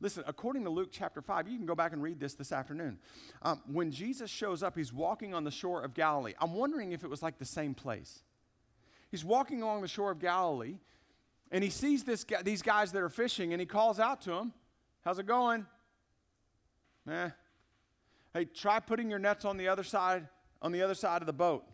[0.00, 2.98] Listen, according to Luke chapter 5, you can go back and read this this afternoon.
[3.42, 6.34] Um, when Jesus shows up, he's walking on the shore of Galilee.
[6.40, 8.22] I'm wondering if it was like the same place.
[9.10, 10.76] He's walking along the shore of Galilee,
[11.50, 14.52] and he sees this, these guys that are fishing, and he calls out to them,
[15.04, 15.64] How's it going?
[17.08, 17.30] Eh.
[18.34, 20.26] Hey, try putting your nets on the other side,
[20.60, 21.64] on the other side of the boat.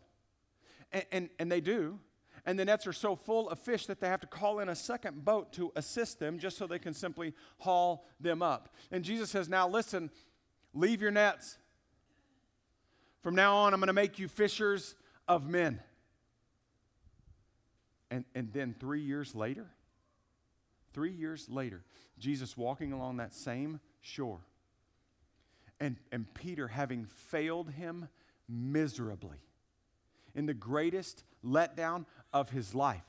[0.92, 1.98] And, and, and they do
[2.44, 4.74] and the nets are so full of fish that they have to call in a
[4.74, 8.74] second boat to assist them just so they can simply haul them up.
[8.90, 10.10] And Jesus says, Now listen,
[10.74, 11.58] leave your nets.
[13.22, 14.96] From now on, I'm going to make you fishers
[15.28, 15.80] of men.
[18.10, 19.66] And, and then three years later,
[20.92, 21.84] three years later,
[22.18, 24.40] Jesus walking along that same shore,
[25.78, 28.08] and, and Peter having failed him
[28.48, 29.38] miserably
[30.34, 33.04] in the greatest letdown of his life,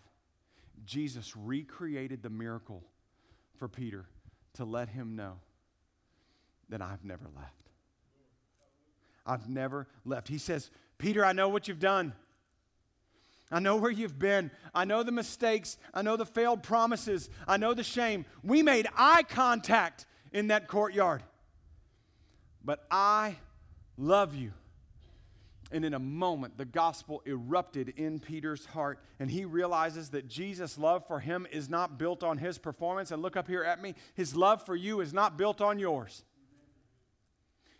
[0.86, 2.84] Jesus recreated the miracle
[3.58, 4.06] for Peter
[4.56, 5.40] to let him know
[6.70, 7.70] that I've never left.
[9.26, 10.28] I've never left.
[10.28, 12.14] He says, Peter, I know what you've done.
[13.52, 14.52] I know where you've been.
[14.74, 15.78] I know the mistakes.
[15.94, 17.30] I know the failed promises.
[17.48, 18.26] I know the shame.
[18.44, 21.24] We made eye contact in that courtyard.
[22.66, 23.36] But I
[23.98, 24.54] love you.
[25.74, 30.78] And in a moment, the gospel erupted in Peter's heart, and he realizes that Jesus'
[30.78, 33.10] love for him is not built on his performance.
[33.10, 36.24] And look up here at me his love for you is not built on yours,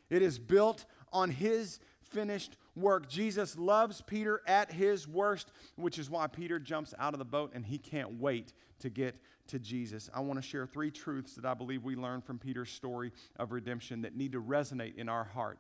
[0.10, 3.08] it is built on his finished work.
[3.08, 7.51] Jesus loves Peter at his worst, which is why Peter jumps out of the boat
[7.53, 9.15] and he can't wait to get
[9.47, 10.10] to Jesus.
[10.13, 13.51] I want to share three truths that I believe we learn from Peter's story of
[13.51, 15.60] redemption that need to resonate in our heart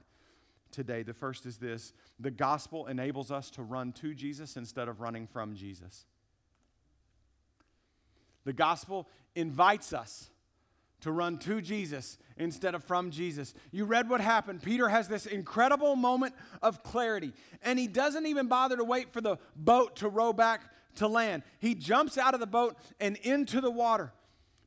[0.73, 1.03] today.
[1.03, 5.27] The first is this the gospel enables us to run to Jesus instead of running
[5.27, 6.05] from Jesus.
[8.43, 10.29] The gospel invites us
[11.01, 13.53] to run to Jesus instead of from Jesus.
[13.71, 14.61] You read what happened.
[14.61, 19.21] Peter has this incredible moment of clarity, and he doesn't even bother to wait for
[19.21, 20.61] the boat to row back
[20.95, 21.43] to land.
[21.59, 24.13] He jumps out of the boat and into the water.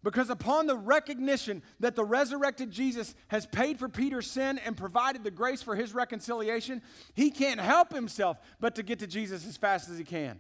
[0.06, 5.24] Because upon the recognition that the resurrected Jesus has paid for Peter's sin and provided
[5.24, 6.80] the grace for his reconciliation,
[7.14, 10.38] he can't help himself but to get to Jesus as fast as he can.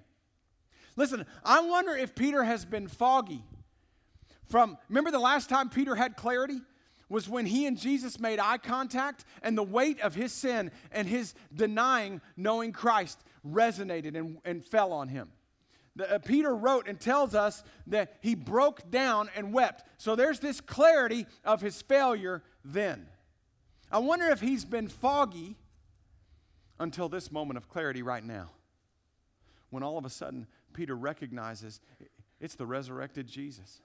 [0.94, 3.42] Listen, I wonder if Peter has been foggy
[4.48, 6.60] from, remember the last time Peter had clarity?
[7.08, 11.08] Was when he and Jesus made eye contact and the weight of his sin and
[11.08, 15.32] his denying knowing Christ resonated and, and fell on him
[16.00, 19.84] uh, Peter wrote and tells us that he broke down and wept.
[19.98, 23.06] So there's this clarity of his failure then.
[23.90, 25.56] I wonder if he's been foggy
[26.78, 28.50] until this moment of clarity right now.
[29.70, 31.80] When all of a sudden Peter recognizes
[32.40, 33.80] it's the resurrected Jesus.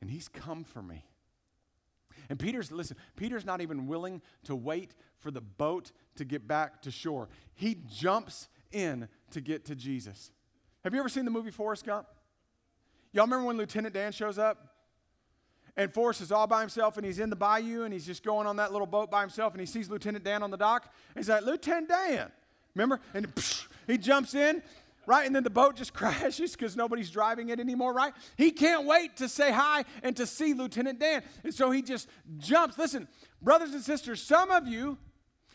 [0.00, 1.04] And he's come for me.
[2.28, 6.82] And Peter's, listen, Peter's not even willing to wait for the boat to get back
[6.82, 7.28] to shore.
[7.54, 10.30] He jumps in to get to Jesus.
[10.84, 12.06] Have you ever seen the movie Forrest Gump?
[13.12, 14.68] Y'all remember when Lieutenant Dan shows up?
[15.76, 18.46] And Forrest is all by himself and he's in the bayou and he's just going
[18.46, 20.92] on that little boat by himself and he sees Lieutenant Dan on the dock.
[21.14, 22.30] He's like, Lieutenant Dan.
[22.74, 23.00] Remember?
[23.14, 24.62] And psh, he jumps in.
[25.06, 25.26] right?
[25.26, 28.12] And then the boat just crashes because nobody's driving it anymore, right?
[28.36, 31.22] He can't wait to say hi and to see Lieutenant Dan.
[31.44, 32.76] And so he just jumps.
[32.76, 33.08] Listen,
[33.40, 34.98] brothers and sisters, some of you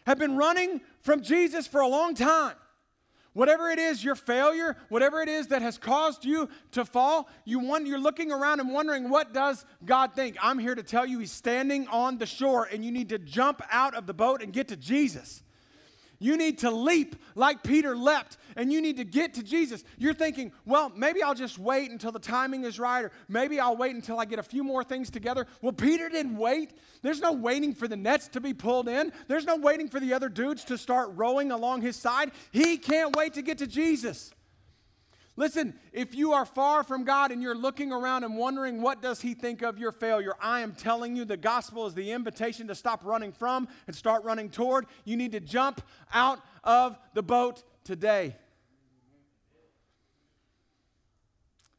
[0.07, 2.55] have been running from Jesus for a long time.
[3.37, 7.59] Whatever it is, your failure, whatever it is that has caused you to fall, you
[7.59, 10.37] want, you're looking around and wondering, what does God think?
[10.41, 13.61] I'm here to tell you, He's standing on the shore, and you need to jump
[13.69, 15.43] out of the boat and get to Jesus.
[16.19, 19.83] You need to leap like Peter leapt, and you need to get to Jesus.
[19.97, 23.77] You're thinking, well, maybe I'll just wait until the timing is right, or maybe I'll
[23.77, 25.45] wait until I get a few more things together.
[25.61, 26.73] Well, Peter didn't wait.
[27.01, 30.13] There's no waiting for the nets to be pulled in, there's no waiting for the
[30.13, 32.31] other dudes to start rowing along his side.
[32.51, 34.31] He can't wait to get to Jesus.
[35.39, 39.21] Listen, if you are far from God and you're looking around and wondering what does
[39.21, 42.75] he think of your failure, I am telling you the gospel is the invitation to
[42.75, 44.87] stop running from and start running toward.
[45.05, 48.35] You need to jump out of the boat today.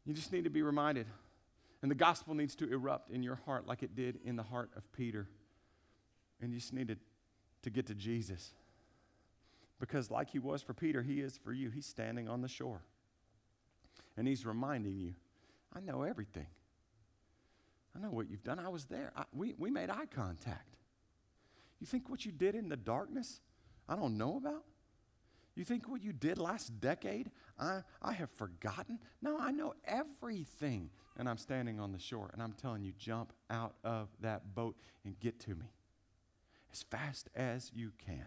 [0.07, 1.07] You just need to be reminded.
[1.83, 4.71] And the gospel needs to erupt in your heart like it did in the heart
[4.77, 5.29] of Peter.
[6.40, 6.97] And you just need to,
[7.62, 8.53] to get to Jesus.
[9.81, 11.71] Because, like he was for Peter, he is for you.
[11.71, 12.83] He's standing on the shore.
[14.18, 15.14] And he's reminding you,
[15.74, 16.48] I know everything.
[17.96, 18.59] I know what you've done.
[18.59, 19.12] I was there.
[19.16, 20.74] I, we, we made eye contact.
[21.81, 23.40] You think what you did in the darkness,
[23.88, 24.64] I don't know about?
[25.54, 28.98] You think what you did last decade, I, I have forgotten?
[29.22, 30.90] No, I know everything.
[31.16, 34.76] And I'm standing on the shore and I'm telling you, jump out of that boat
[35.04, 35.72] and get to me
[36.72, 38.26] as fast as you can.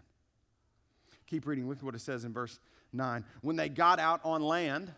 [1.28, 2.60] Keep reading with what it says in verse
[2.92, 3.24] 9.
[3.42, 4.94] When they got out on land,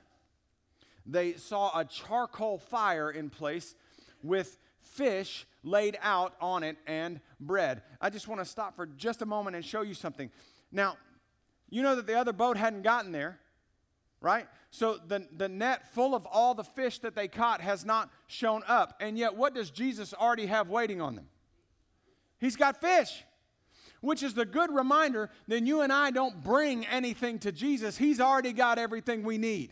[1.06, 3.76] they saw a charcoal fire in place
[4.22, 7.82] with fish laid out on it and bread.
[8.02, 10.30] I just want to stop for just a moment and show you something.
[10.72, 10.98] Now,
[11.70, 13.40] you know that the other boat hadn't gotten there,
[14.22, 14.48] right?
[14.70, 18.64] So the, the net full of all the fish that they caught has not shown
[18.68, 18.96] up.
[19.00, 21.28] And yet, what does Jesus already have waiting on them?
[22.40, 23.24] He's got fish,
[24.02, 27.98] which is the good reminder that you and I don't bring anything to Jesus.
[27.98, 29.72] He's already got everything we need.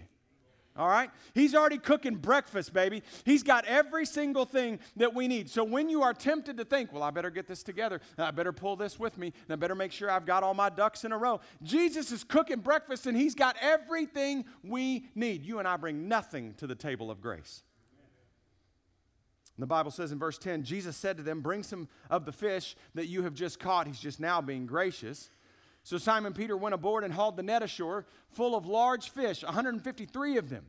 [0.77, 1.10] All right?
[1.34, 3.03] He's already cooking breakfast, baby.
[3.25, 5.49] He's got every single thing that we need.
[5.49, 8.31] So when you are tempted to think, well, I better get this together, and I
[8.31, 11.03] better pull this with me, and I better make sure I've got all my ducks
[11.03, 15.45] in a row, Jesus is cooking breakfast and he's got everything we need.
[15.45, 17.63] You and I bring nothing to the table of grace.
[19.57, 22.75] The Bible says in verse 10 Jesus said to them, Bring some of the fish
[22.95, 23.88] that you have just caught.
[23.88, 25.29] He's just now being gracious.
[25.84, 30.38] So Simon Peter went aboard and hauled the net ashore full of large fish, 153
[30.38, 30.65] of them.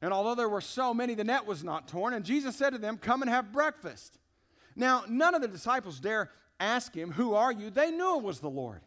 [0.00, 2.14] And although there were so many, the net was not torn.
[2.14, 4.18] And Jesus said to them, Come and have breakfast.
[4.76, 7.70] Now, none of the disciples dare ask him, Who are you?
[7.70, 8.80] They knew it was the Lord.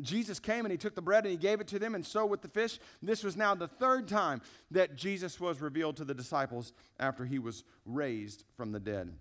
[0.00, 2.26] Jesus came and he took the bread and he gave it to them, and so
[2.26, 2.80] with the fish.
[3.02, 4.40] This was now the third time
[4.70, 9.12] that Jesus was revealed to the disciples after he was raised from the dead.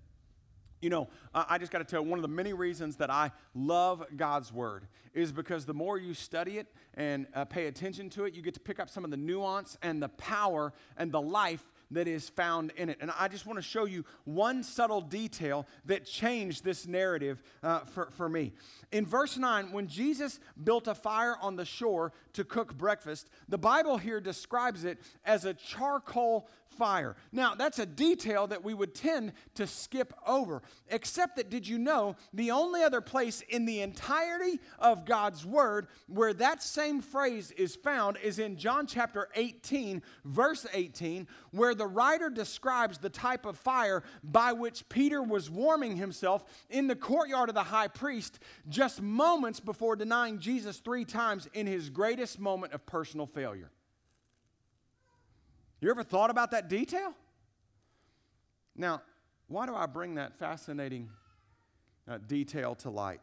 [0.83, 3.31] You know, I just got to tell you, one of the many reasons that I
[3.55, 8.25] love God's Word is because the more you study it and uh, pay attention to
[8.25, 11.21] it, you get to pick up some of the nuance and the power and the
[11.21, 12.97] life that is found in it.
[12.99, 17.79] And I just want to show you one subtle detail that changed this narrative uh,
[17.79, 18.51] for, for me.
[18.91, 23.57] In verse 9, when Jesus built a fire on the shore to cook breakfast, the
[23.57, 27.15] Bible here describes it as a charcoal fire.
[27.31, 31.77] Now, that's a detail that we would tend to skip over, except that did you
[31.77, 37.51] know the only other place in the entirety of God's Word where that same phrase
[37.51, 43.45] is found is in John chapter 18, verse 18, where the writer describes the type
[43.45, 48.39] of fire by which Peter was warming himself in the courtyard of the high priest
[48.67, 53.71] just moments before denying Jesus three times in his greatest moment of personal failure.
[55.81, 57.13] You ever thought about that detail?
[58.75, 59.01] Now,
[59.47, 61.09] why do I bring that fascinating
[62.07, 63.19] uh, detail to light?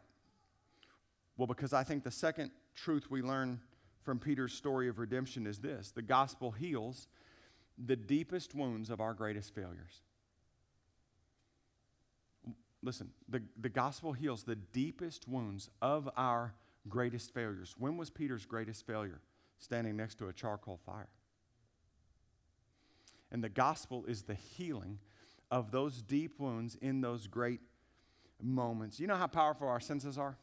[1.37, 3.59] Well, because I think the second truth we learn
[4.03, 7.07] from Peter's story of redemption is this the gospel heals
[7.77, 10.01] the deepest wounds of our greatest failures.
[12.83, 16.53] Listen, the, the gospel heals the deepest wounds of our
[16.87, 17.75] greatest failures.
[17.77, 19.21] When was Peter's greatest failure?
[19.59, 21.09] Standing next to a charcoal fire.
[23.31, 24.99] And the gospel is the healing
[25.49, 27.61] of those deep wounds in those great
[28.41, 28.99] moments.
[28.99, 30.37] You know how powerful our senses are?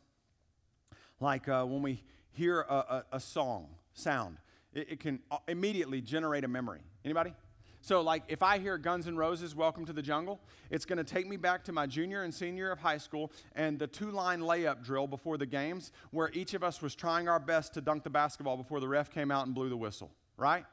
[1.20, 4.38] Like uh, when we hear a, a, a song, sound,
[4.72, 6.80] it, it, can uh, immediately generate a memory.
[7.04, 7.32] Anybody?
[7.80, 11.04] So, like, if I hear Guns N' Roses' Welcome to the Jungle, it's going to
[11.04, 14.40] take me back to my junior and senior of high school and the two line
[14.40, 18.02] layup drill before the games, where each of us was trying our best to dunk
[18.02, 20.64] the basketball before the ref came out and blew the whistle right?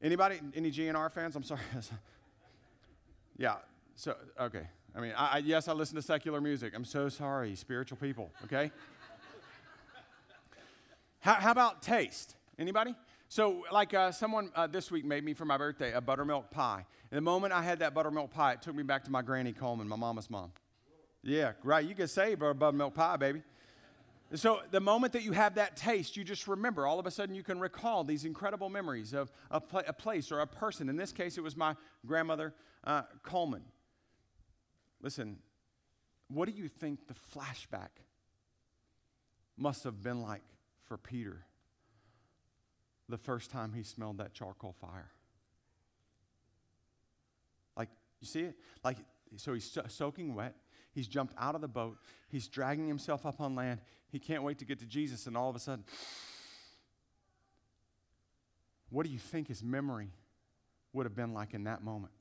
[0.00, 1.36] Anybody, any GNR fans?
[1.36, 1.60] I'm sorry.
[3.36, 3.56] yeah,
[3.94, 4.66] so, okay.
[4.94, 6.72] I mean, I, I, yes, I listen to secular music.
[6.74, 8.70] I'm so sorry, spiritual people, okay?
[11.20, 12.36] how, how about taste?
[12.58, 12.94] Anybody?
[13.32, 16.84] So, like uh, someone uh, this week made me for my birthday a buttermilk pie.
[17.10, 19.54] And the moment I had that buttermilk pie, it took me back to my granny
[19.54, 20.52] Coleman, my mama's mom.
[21.22, 21.82] Yeah, right.
[21.82, 23.42] You can say buttermilk pie, baby.
[24.34, 26.86] So, the moment that you have that taste, you just remember.
[26.86, 30.30] All of a sudden, you can recall these incredible memories of a, pl- a place
[30.30, 30.90] or a person.
[30.90, 31.74] In this case, it was my
[32.04, 32.52] grandmother,
[32.84, 33.62] uh, Coleman.
[35.00, 35.38] Listen,
[36.28, 38.02] what do you think the flashback
[39.56, 40.42] must have been like
[40.84, 41.46] for Peter
[43.08, 45.10] the first time he smelled that charcoal fire?
[47.76, 47.88] Like,
[48.20, 48.56] you see it?
[48.84, 48.98] Like,
[49.36, 50.54] so he's so- soaking wet.
[50.92, 51.98] He's jumped out of the boat.
[52.28, 53.80] He's dragging himself up on land.
[54.10, 55.84] He can't wait to get to Jesus, and all of a sudden,
[58.90, 60.10] what do you think his memory
[60.92, 62.12] would have been like in that moment?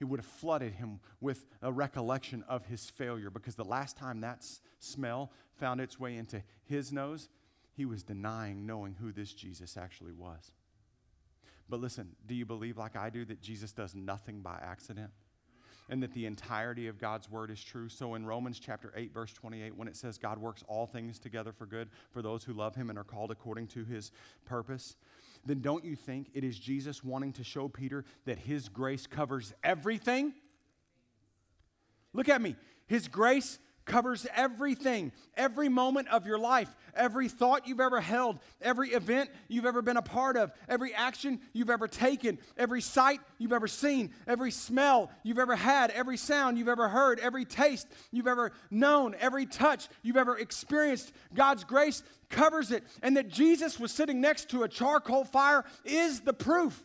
[0.00, 4.20] It would have flooded him with a recollection of his failure because the last time
[4.22, 4.44] that
[4.78, 7.28] smell found its way into his nose,
[7.76, 10.52] he was denying knowing who this Jesus actually was.
[11.68, 15.10] But listen, do you believe, like I do, that Jesus does nothing by accident?
[15.90, 17.88] and that the entirety of God's word is true.
[17.88, 21.52] So in Romans chapter 8 verse 28 when it says God works all things together
[21.52, 24.10] for good for those who love him and are called according to his
[24.44, 24.96] purpose,
[25.44, 29.52] then don't you think it is Jesus wanting to show Peter that his grace covers
[29.62, 30.32] everything?
[32.12, 32.56] Look at me.
[32.86, 38.90] His grace covers everything, every moment of your life, every thought you've ever held, every
[38.90, 43.52] event you've ever been a part of, every action you've ever taken, every sight you've
[43.52, 48.26] ever seen, every smell you've ever had, every sound you've ever heard, every taste you've
[48.26, 51.12] ever known, every touch you've ever experienced.
[51.34, 52.84] God's grace covers it.
[53.02, 56.84] And that Jesus was sitting next to a charcoal fire is the proof.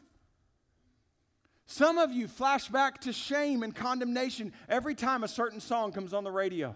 [1.65, 6.15] Some of you flash back to shame and condemnation every time a certain song comes
[6.15, 6.75] on the radio.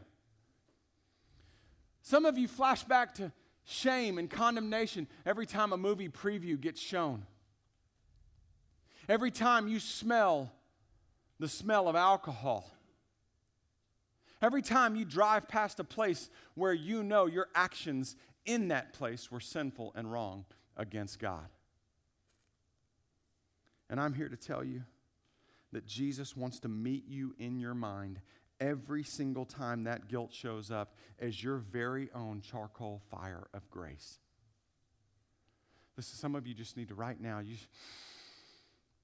[2.03, 3.31] Some of you flash back to
[3.63, 7.25] shame and condemnation every time a movie preview gets shown.
[9.09, 10.51] Every time you smell
[11.39, 12.69] the smell of alcohol.
[14.41, 19.31] Every time you drive past a place where you know your actions in that place
[19.31, 20.45] were sinful and wrong
[20.75, 21.47] against God.
[23.89, 24.83] And I'm here to tell you
[25.71, 28.19] that Jesus wants to meet you in your mind
[28.63, 34.19] every single time that guilt shows up as your very own charcoal fire of grace.
[35.97, 37.55] Listen, some of you just need to, right now, you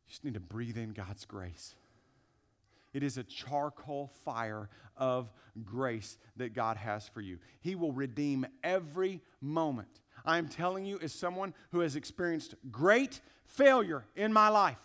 [0.08, 1.76] just need to breathe in God's grace.
[2.94, 5.32] It is a charcoal fire of
[5.66, 7.38] grace that God has for you.
[7.60, 10.02] He will redeem every moment.
[10.26, 14.80] I am telling you, as someone who has experienced great failure in my life,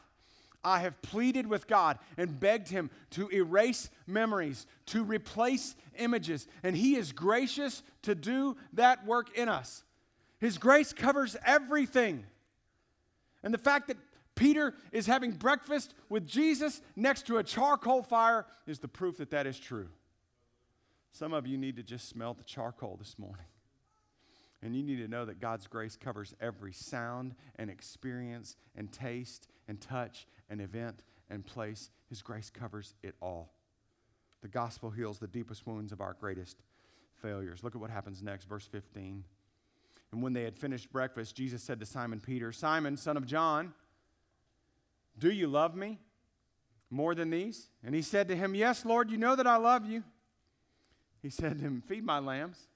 [0.64, 6.76] I have pleaded with God and begged Him to erase memories, to replace images, and
[6.76, 9.84] He is gracious to do that work in us.
[10.40, 12.24] His grace covers everything.
[13.42, 13.98] And the fact that
[14.34, 19.30] Peter is having breakfast with Jesus next to a charcoal fire is the proof that
[19.30, 19.88] that is true.
[21.12, 23.46] Some of you need to just smell the charcoal this morning.
[24.64, 29.46] And you need to know that God's grace covers every sound and experience and taste
[29.68, 31.90] and touch and event and place.
[32.08, 33.52] His grace covers it all.
[34.40, 36.62] The gospel heals the deepest wounds of our greatest
[37.14, 37.62] failures.
[37.62, 39.24] Look at what happens next, verse 15.
[40.12, 43.74] And when they had finished breakfast, Jesus said to Simon Peter, Simon, son of John,
[45.18, 45.98] do you love me
[46.90, 47.68] more than these?
[47.84, 50.02] And he said to him, Yes, Lord, you know that I love you.
[51.22, 52.66] He said to him, Feed my lambs.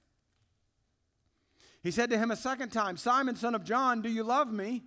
[1.83, 4.83] He said to him a second time, Simon, son of John, do you love me?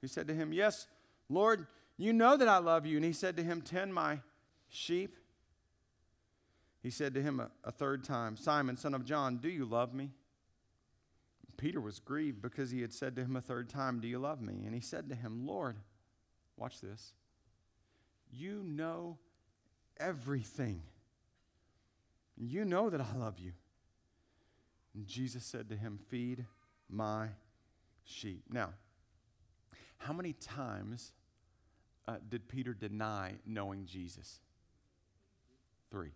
[0.00, 0.88] He said to him, Yes,
[1.28, 2.96] Lord, you know that I love you.
[2.96, 4.20] And he said to him, Tend my
[4.68, 5.16] sheep.
[6.82, 9.94] He said to him a, a, third time, Simon, son of John, do you love
[9.94, 10.10] me?
[11.56, 14.40] Peter was grieved because he had said to him a third time, Do you love
[14.40, 14.64] me?
[14.64, 15.76] And he said to him, Lord,
[16.56, 17.12] watch this,
[18.32, 19.18] you know
[19.98, 20.82] everything.
[22.36, 23.52] You know that I love you.
[24.94, 26.44] And Jesus said to him, Feed
[26.88, 27.28] my
[28.04, 28.44] sheep.
[28.50, 28.70] Now,
[29.98, 31.12] how many times
[32.08, 34.40] uh, did Peter deny knowing Jesus?
[35.90, 36.12] Three.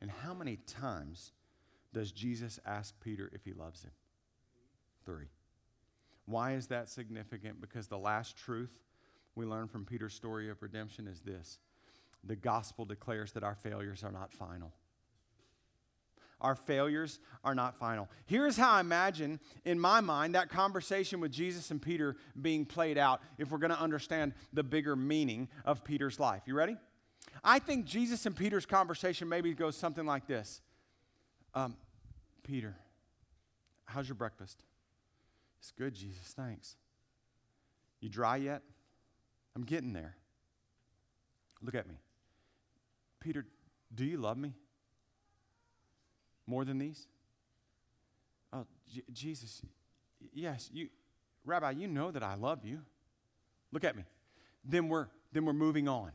[0.00, 1.32] And how many times
[1.92, 3.92] does Jesus ask Peter if he loves him?
[5.04, 5.26] Three.
[6.26, 7.60] Why is that significant?
[7.60, 8.80] Because the last truth
[9.34, 11.58] we learn from Peter's story of redemption is this
[12.24, 14.72] the gospel declares that our failures are not final.
[16.40, 18.08] Our failures are not final.
[18.26, 22.98] Here's how I imagine, in my mind, that conversation with Jesus and Peter being played
[22.98, 26.42] out if we're going to understand the bigger meaning of Peter's life.
[26.46, 26.76] You ready?
[27.42, 30.60] I think Jesus and Peter's conversation maybe goes something like this
[31.54, 31.74] um,
[32.42, 32.76] Peter,
[33.86, 34.62] how's your breakfast?
[35.58, 36.76] It's good, Jesus, thanks.
[38.00, 38.62] You dry yet?
[39.56, 40.16] I'm getting there.
[41.62, 41.94] Look at me.
[43.20, 43.46] Peter,
[43.94, 44.52] do you love me?
[46.46, 47.06] More than these?
[48.52, 49.62] Oh, J- Jesus,
[50.32, 50.88] yes, you,
[51.44, 52.80] Rabbi, you know that I love you.
[53.72, 54.04] Look at me.
[54.64, 56.12] Then we're, then we're moving on,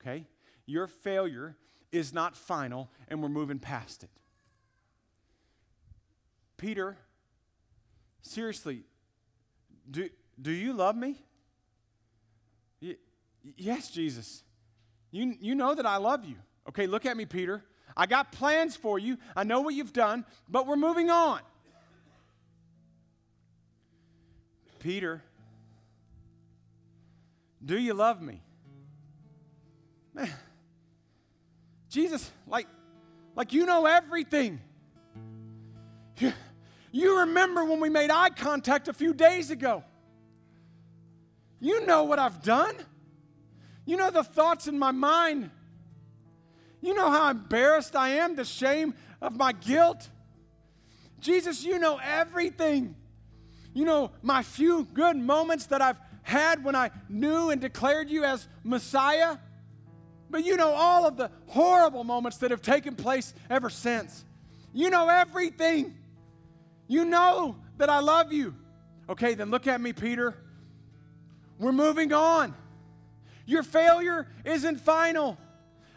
[0.00, 0.26] okay?
[0.66, 1.56] Your failure
[1.92, 4.10] is not final, and we're moving past it.
[6.56, 6.96] Peter,
[8.22, 8.84] seriously,
[9.90, 10.08] do,
[10.40, 11.16] do you love me?
[13.56, 14.42] Yes, Jesus.
[15.10, 16.36] You, you know that I love you.
[16.68, 17.64] Okay, look at me, Peter.
[17.96, 19.18] I got plans for you.
[19.36, 21.40] I know what you've done, but we're moving on.
[24.80, 25.22] Peter,
[27.64, 28.40] do you love me?
[30.14, 30.30] Man,
[31.90, 32.66] Jesus, like,
[33.36, 34.60] like you know everything.
[36.18, 36.32] You,
[36.92, 39.84] you remember when we made eye contact a few days ago.
[41.60, 42.74] You know what I've done.
[43.84, 45.50] You know the thoughts in my mind.
[46.80, 50.08] You know how embarrassed I am, the shame of my guilt.
[51.20, 52.94] Jesus, you know everything.
[53.74, 58.24] You know my few good moments that I've had when I knew and declared you
[58.24, 59.36] as Messiah.
[60.30, 64.24] But you know all of the horrible moments that have taken place ever since.
[64.72, 65.96] You know everything.
[66.86, 68.54] You know that I love you.
[69.08, 70.34] Okay, then look at me, Peter.
[71.58, 72.54] We're moving on.
[73.44, 75.36] Your failure isn't final.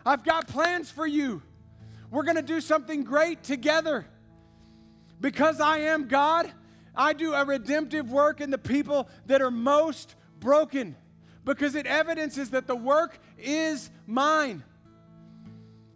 [0.05, 1.41] I've got plans for you.
[2.11, 4.05] We're going to do something great together.
[5.19, 6.51] Because I am God,
[6.95, 10.95] I do a redemptive work in the people that are most broken.
[11.45, 14.63] Because it evidences that the work is mine.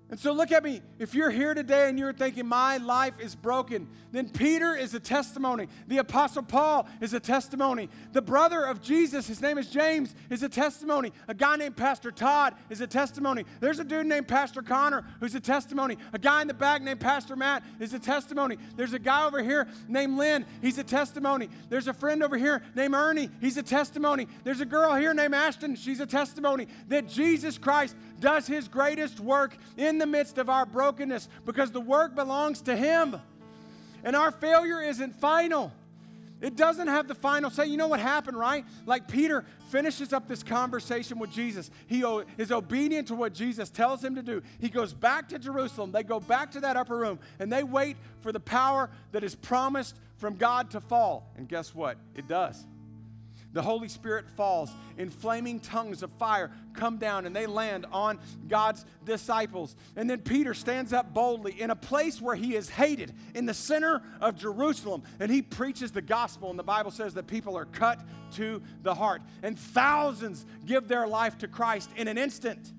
[0.10, 0.82] And so look at me.
[1.00, 5.02] If you're here today and you're thinking, my life is broken, then Peter is a
[5.02, 5.68] testimony.
[5.88, 7.90] The Apostle Paul is a testimony.
[8.14, 11.12] The brother of Jesus, his name is James, is a testimony.
[11.28, 13.44] A guy named Pastor Todd is a testimony.
[13.60, 15.98] There's a dude named Pastor Connor who's a testimony.
[16.14, 18.58] A guy in the back named Pastor Matt is a testimony.
[18.78, 21.50] There's a guy over here named Lynn, he's a testimony.
[21.68, 24.30] There's a friend over here named Ernie, he's a testimony.
[24.46, 29.20] There's a girl here named Ashton, she's a testimony that Jesus Christ does his greatest
[29.20, 33.20] work in the midst of our brokenness because the work belongs to him.
[34.04, 35.72] And our failure isn't final.
[36.40, 37.66] It doesn't have the final say.
[37.66, 38.64] You know what happened, right?
[38.86, 41.72] Like Peter finishes up this conversation with Jesus.
[41.88, 42.04] He
[42.38, 44.44] is obedient to what Jesus tells him to do.
[44.60, 45.92] He goes back to Jerusalem.
[45.92, 49.34] They go back to that upper room and they wait for the power that is
[49.34, 51.32] promised from God to fall.
[51.38, 51.98] And guess what?
[52.16, 52.66] It does
[53.58, 58.20] the Holy Spirit falls in flaming tongues of fire come down and they land on
[58.48, 59.76] God's disciples.
[59.96, 63.56] And then Peter stands up boldly in a place where he is hated, in the
[63.56, 66.52] center of Jerusalem, and he preaches the gospel.
[66.52, 68.00] And the Bible says that people are cut
[68.34, 72.72] to the heart, and thousands give their life to Christ in an instant.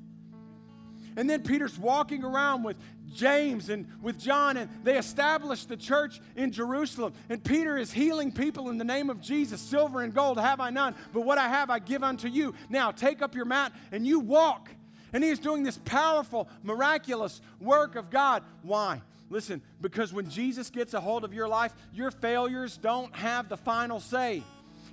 [1.19, 2.77] And then Peter's walking around with
[3.13, 7.13] James and with John, and they established the church in Jerusalem.
[7.29, 9.61] And Peter is healing people in the name of Jesus.
[9.61, 12.55] Silver and gold have I none, but what I have I give unto you.
[12.69, 14.71] Now take up your mat and you walk.
[15.13, 18.45] And he is doing this powerful, miraculous work of God.
[18.63, 19.03] Why?
[19.29, 23.57] Listen, because when Jesus gets a hold of your life, your failures don't have the
[23.57, 24.45] final say.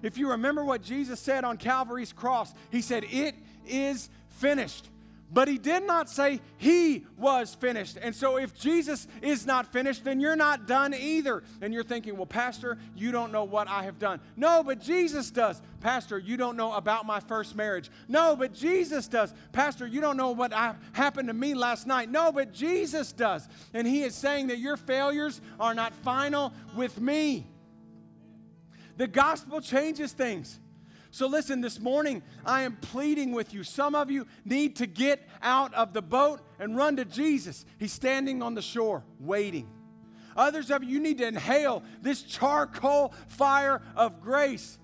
[0.01, 3.35] If you remember what Jesus said on Calvary's cross, he said, It
[3.67, 4.89] is finished.
[5.31, 7.97] But he did not say he was finished.
[7.99, 11.43] And so if Jesus is not finished, then you're not done either.
[11.61, 14.19] And you're thinking, well, Pastor, you don't know what I have done.
[14.35, 15.61] No, but Jesus does.
[15.81, 17.89] Pastor, you don't know about my first marriage.
[18.07, 19.33] No, but Jesus does.
[19.51, 20.53] Pastor, you don't know what
[20.93, 22.09] happened to me last night.
[22.09, 23.47] No, but Jesus does.
[23.73, 27.47] And he is saying that your failures are not final with me.
[28.97, 30.59] The gospel changes things.
[31.15, 33.63] So, listen, this morning I am pleading with you.
[33.63, 37.65] Some of you need to get out of the boat and run to Jesus.
[37.79, 39.69] He's standing on the shore waiting.
[40.35, 44.77] Others of you, you need to inhale this charcoal fire of grace.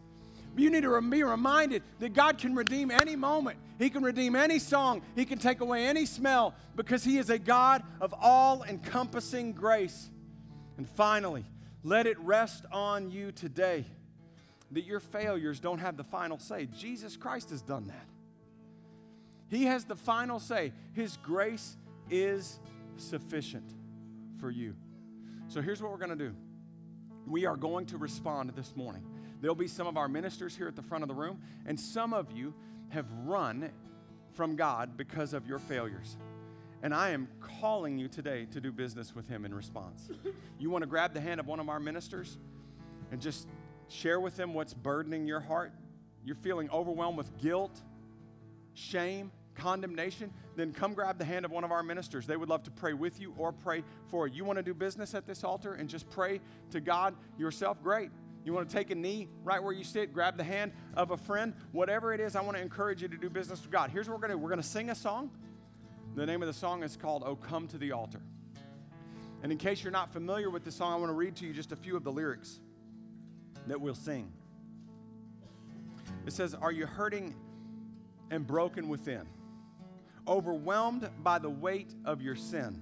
[0.56, 3.60] You need to be reminded that God can redeem any moment.
[3.78, 5.02] He can redeem any song.
[5.18, 10.10] He can take away any smell because He is a God of all encompassing grace.
[10.78, 11.44] And finally,
[11.84, 13.84] let it rest on you today
[14.72, 16.68] that your failures don't have the final say.
[16.78, 18.08] Jesus Christ has done that.
[19.50, 20.72] He has the final say.
[20.94, 21.76] His grace
[22.10, 22.60] is
[22.98, 23.70] sufficient
[24.40, 24.76] for you.
[25.50, 26.34] So here's what we're going to do
[27.28, 29.04] we are going to respond this morning.
[29.42, 32.14] There'll be some of our ministers here at the front of the room, and some
[32.14, 32.54] of you
[32.90, 33.72] have run
[34.34, 36.18] from God because of your failures.
[36.84, 40.10] And I am calling you today to do business with Him in response.
[40.58, 42.38] You want to grab the hand of one of our ministers
[43.12, 43.48] and just
[43.92, 45.74] share with them what's burdening your heart?
[46.24, 47.82] You're feeling overwhelmed with guilt,
[48.74, 52.26] shame, condemnation, then come grab the hand of one of our ministers.
[52.26, 54.38] They would love to pray with you or pray for you.
[54.38, 56.40] You want to do business at this altar and just pray
[56.72, 57.82] to God yourself?
[57.84, 58.12] Great.
[58.44, 61.18] You want to take a knee right where you sit, grab the hand of a
[61.18, 63.92] friend, whatever it is, I want to encourage you to do business with God.
[63.92, 65.30] Here's what we're going to do we're going to sing a song.
[66.16, 68.22] The name of the song is called Oh Come to the Altar.
[69.44, 71.54] And in case you're not familiar with the song, I want to read to you
[71.54, 72.60] just a few of the lyrics
[73.68, 74.32] that we'll sing.
[76.26, 77.36] It says, Are you hurting
[78.30, 79.28] and broken within?
[80.28, 82.82] Overwhelmed by the weight of your sin?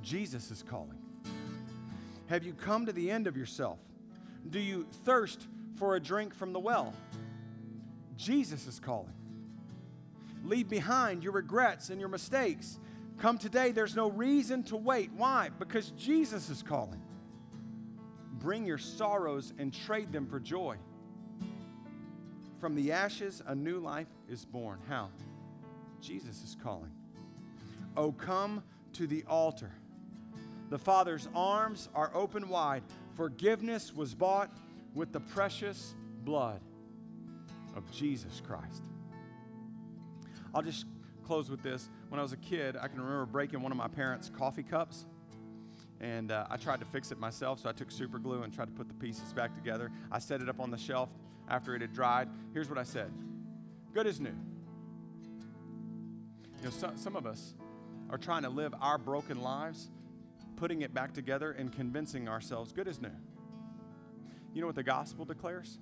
[0.00, 0.98] Jesus is calling.
[2.28, 3.78] Have you come to the end of yourself?
[4.48, 6.94] Do you thirst for a drink from the well?
[8.16, 9.12] Jesus is calling.
[10.44, 12.78] Leave behind your regrets and your mistakes.
[13.18, 15.10] Come today, there's no reason to wait.
[15.16, 15.50] Why?
[15.58, 17.00] Because Jesus is calling.
[18.42, 20.76] Bring your sorrows and trade them for joy.
[22.60, 24.80] From the ashes, a new life is born.
[24.88, 25.10] How?
[26.00, 26.90] Jesus is calling.
[27.96, 28.64] Oh, come
[28.94, 29.70] to the altar.
[30.70, 32.82] The Father's arms are open wide.
[33.14, 34.50] Forgiveness was bought
[34.92, 36.60] with the precious blood
[37.76, 38.82] of Jesus Christ.
[40.52, 40.86] I'll just
[41.24, 41.88] close with this.
[42.08, 45.06] When I was a kid, I can remember breaking one of my parents' coffee cups.
[46.02, 48.66] And uh, I tried to fix it myself, so I took super glue and tried
[48.66, 49.90] to put the pieces back together.
[50.10, 51.08] I set it up on the shelf
[51.48, 52.28] after it had dried.
[52.52, 53.12] Here's what I said
[53.94, 54.34] Good as new.
[56.58, 57.54] You know, so, some of us
[58.10, 59.90] are trying to live our broken lives,
[60.56, 63.10] putting it back together and convincing ourselves good as new.
[64.52, 65.78] You know what the gospel declares?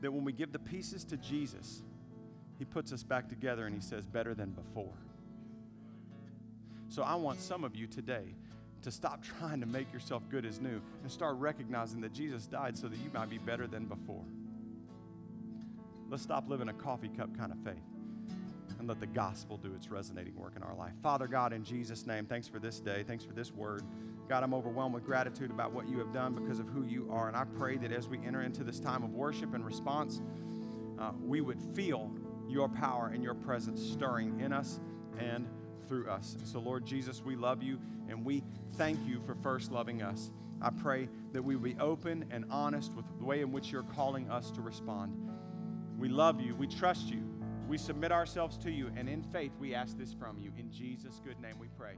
[0.00, 1.82] That when we give the pieces to Jesus,
[2.58, 4.96] he puts us back together and he says, better than before.
[6.88, 8.34] So I want some of you today
[8.82, 12.76] to stop trying to make yourself good as new and start recognizing that Jesus died
[12.76, 14.24] so that you might be better than before.
[16.08, 17.76] Let's stop living a coffee cup kind of faith
[18.78, 20.92] and let the gospel do its resonating work in our life.
[21.02, 23.04] Father God, in Jesus' name, thanks for this day.
[23.06, 23.82] Thanks for this word.
[24.28, 27.28] God, I'm overwhelmed with gratitude about what you have done because of who you are.
[27.28, 30.22] And I pray that as we enter into this time of worship and response,
[30.98, 32.10] uh, we would feel
[32.48, 34.80] your power and your presence stirring in us
[35.18, 35.46] and
[35.90, 36.36] through us.
[36.44, 38.44] So, Lord Jesus, we love you and we
[38.76, 40.30] thank you for first loving us.
[40.62, 43.82] I pray that we will be open and honest with the way in which you're
[43.82, 45.12] calling us to respond.
[45.98, 46.54] We love you.
[46.54, 47.24] We trust you.
[47.66, 48.92] We submit ourselves to you.
[48.96, 50.52] And in faith, we ask this from you.
[50.56, 51.96] In Jesus' good name we pray.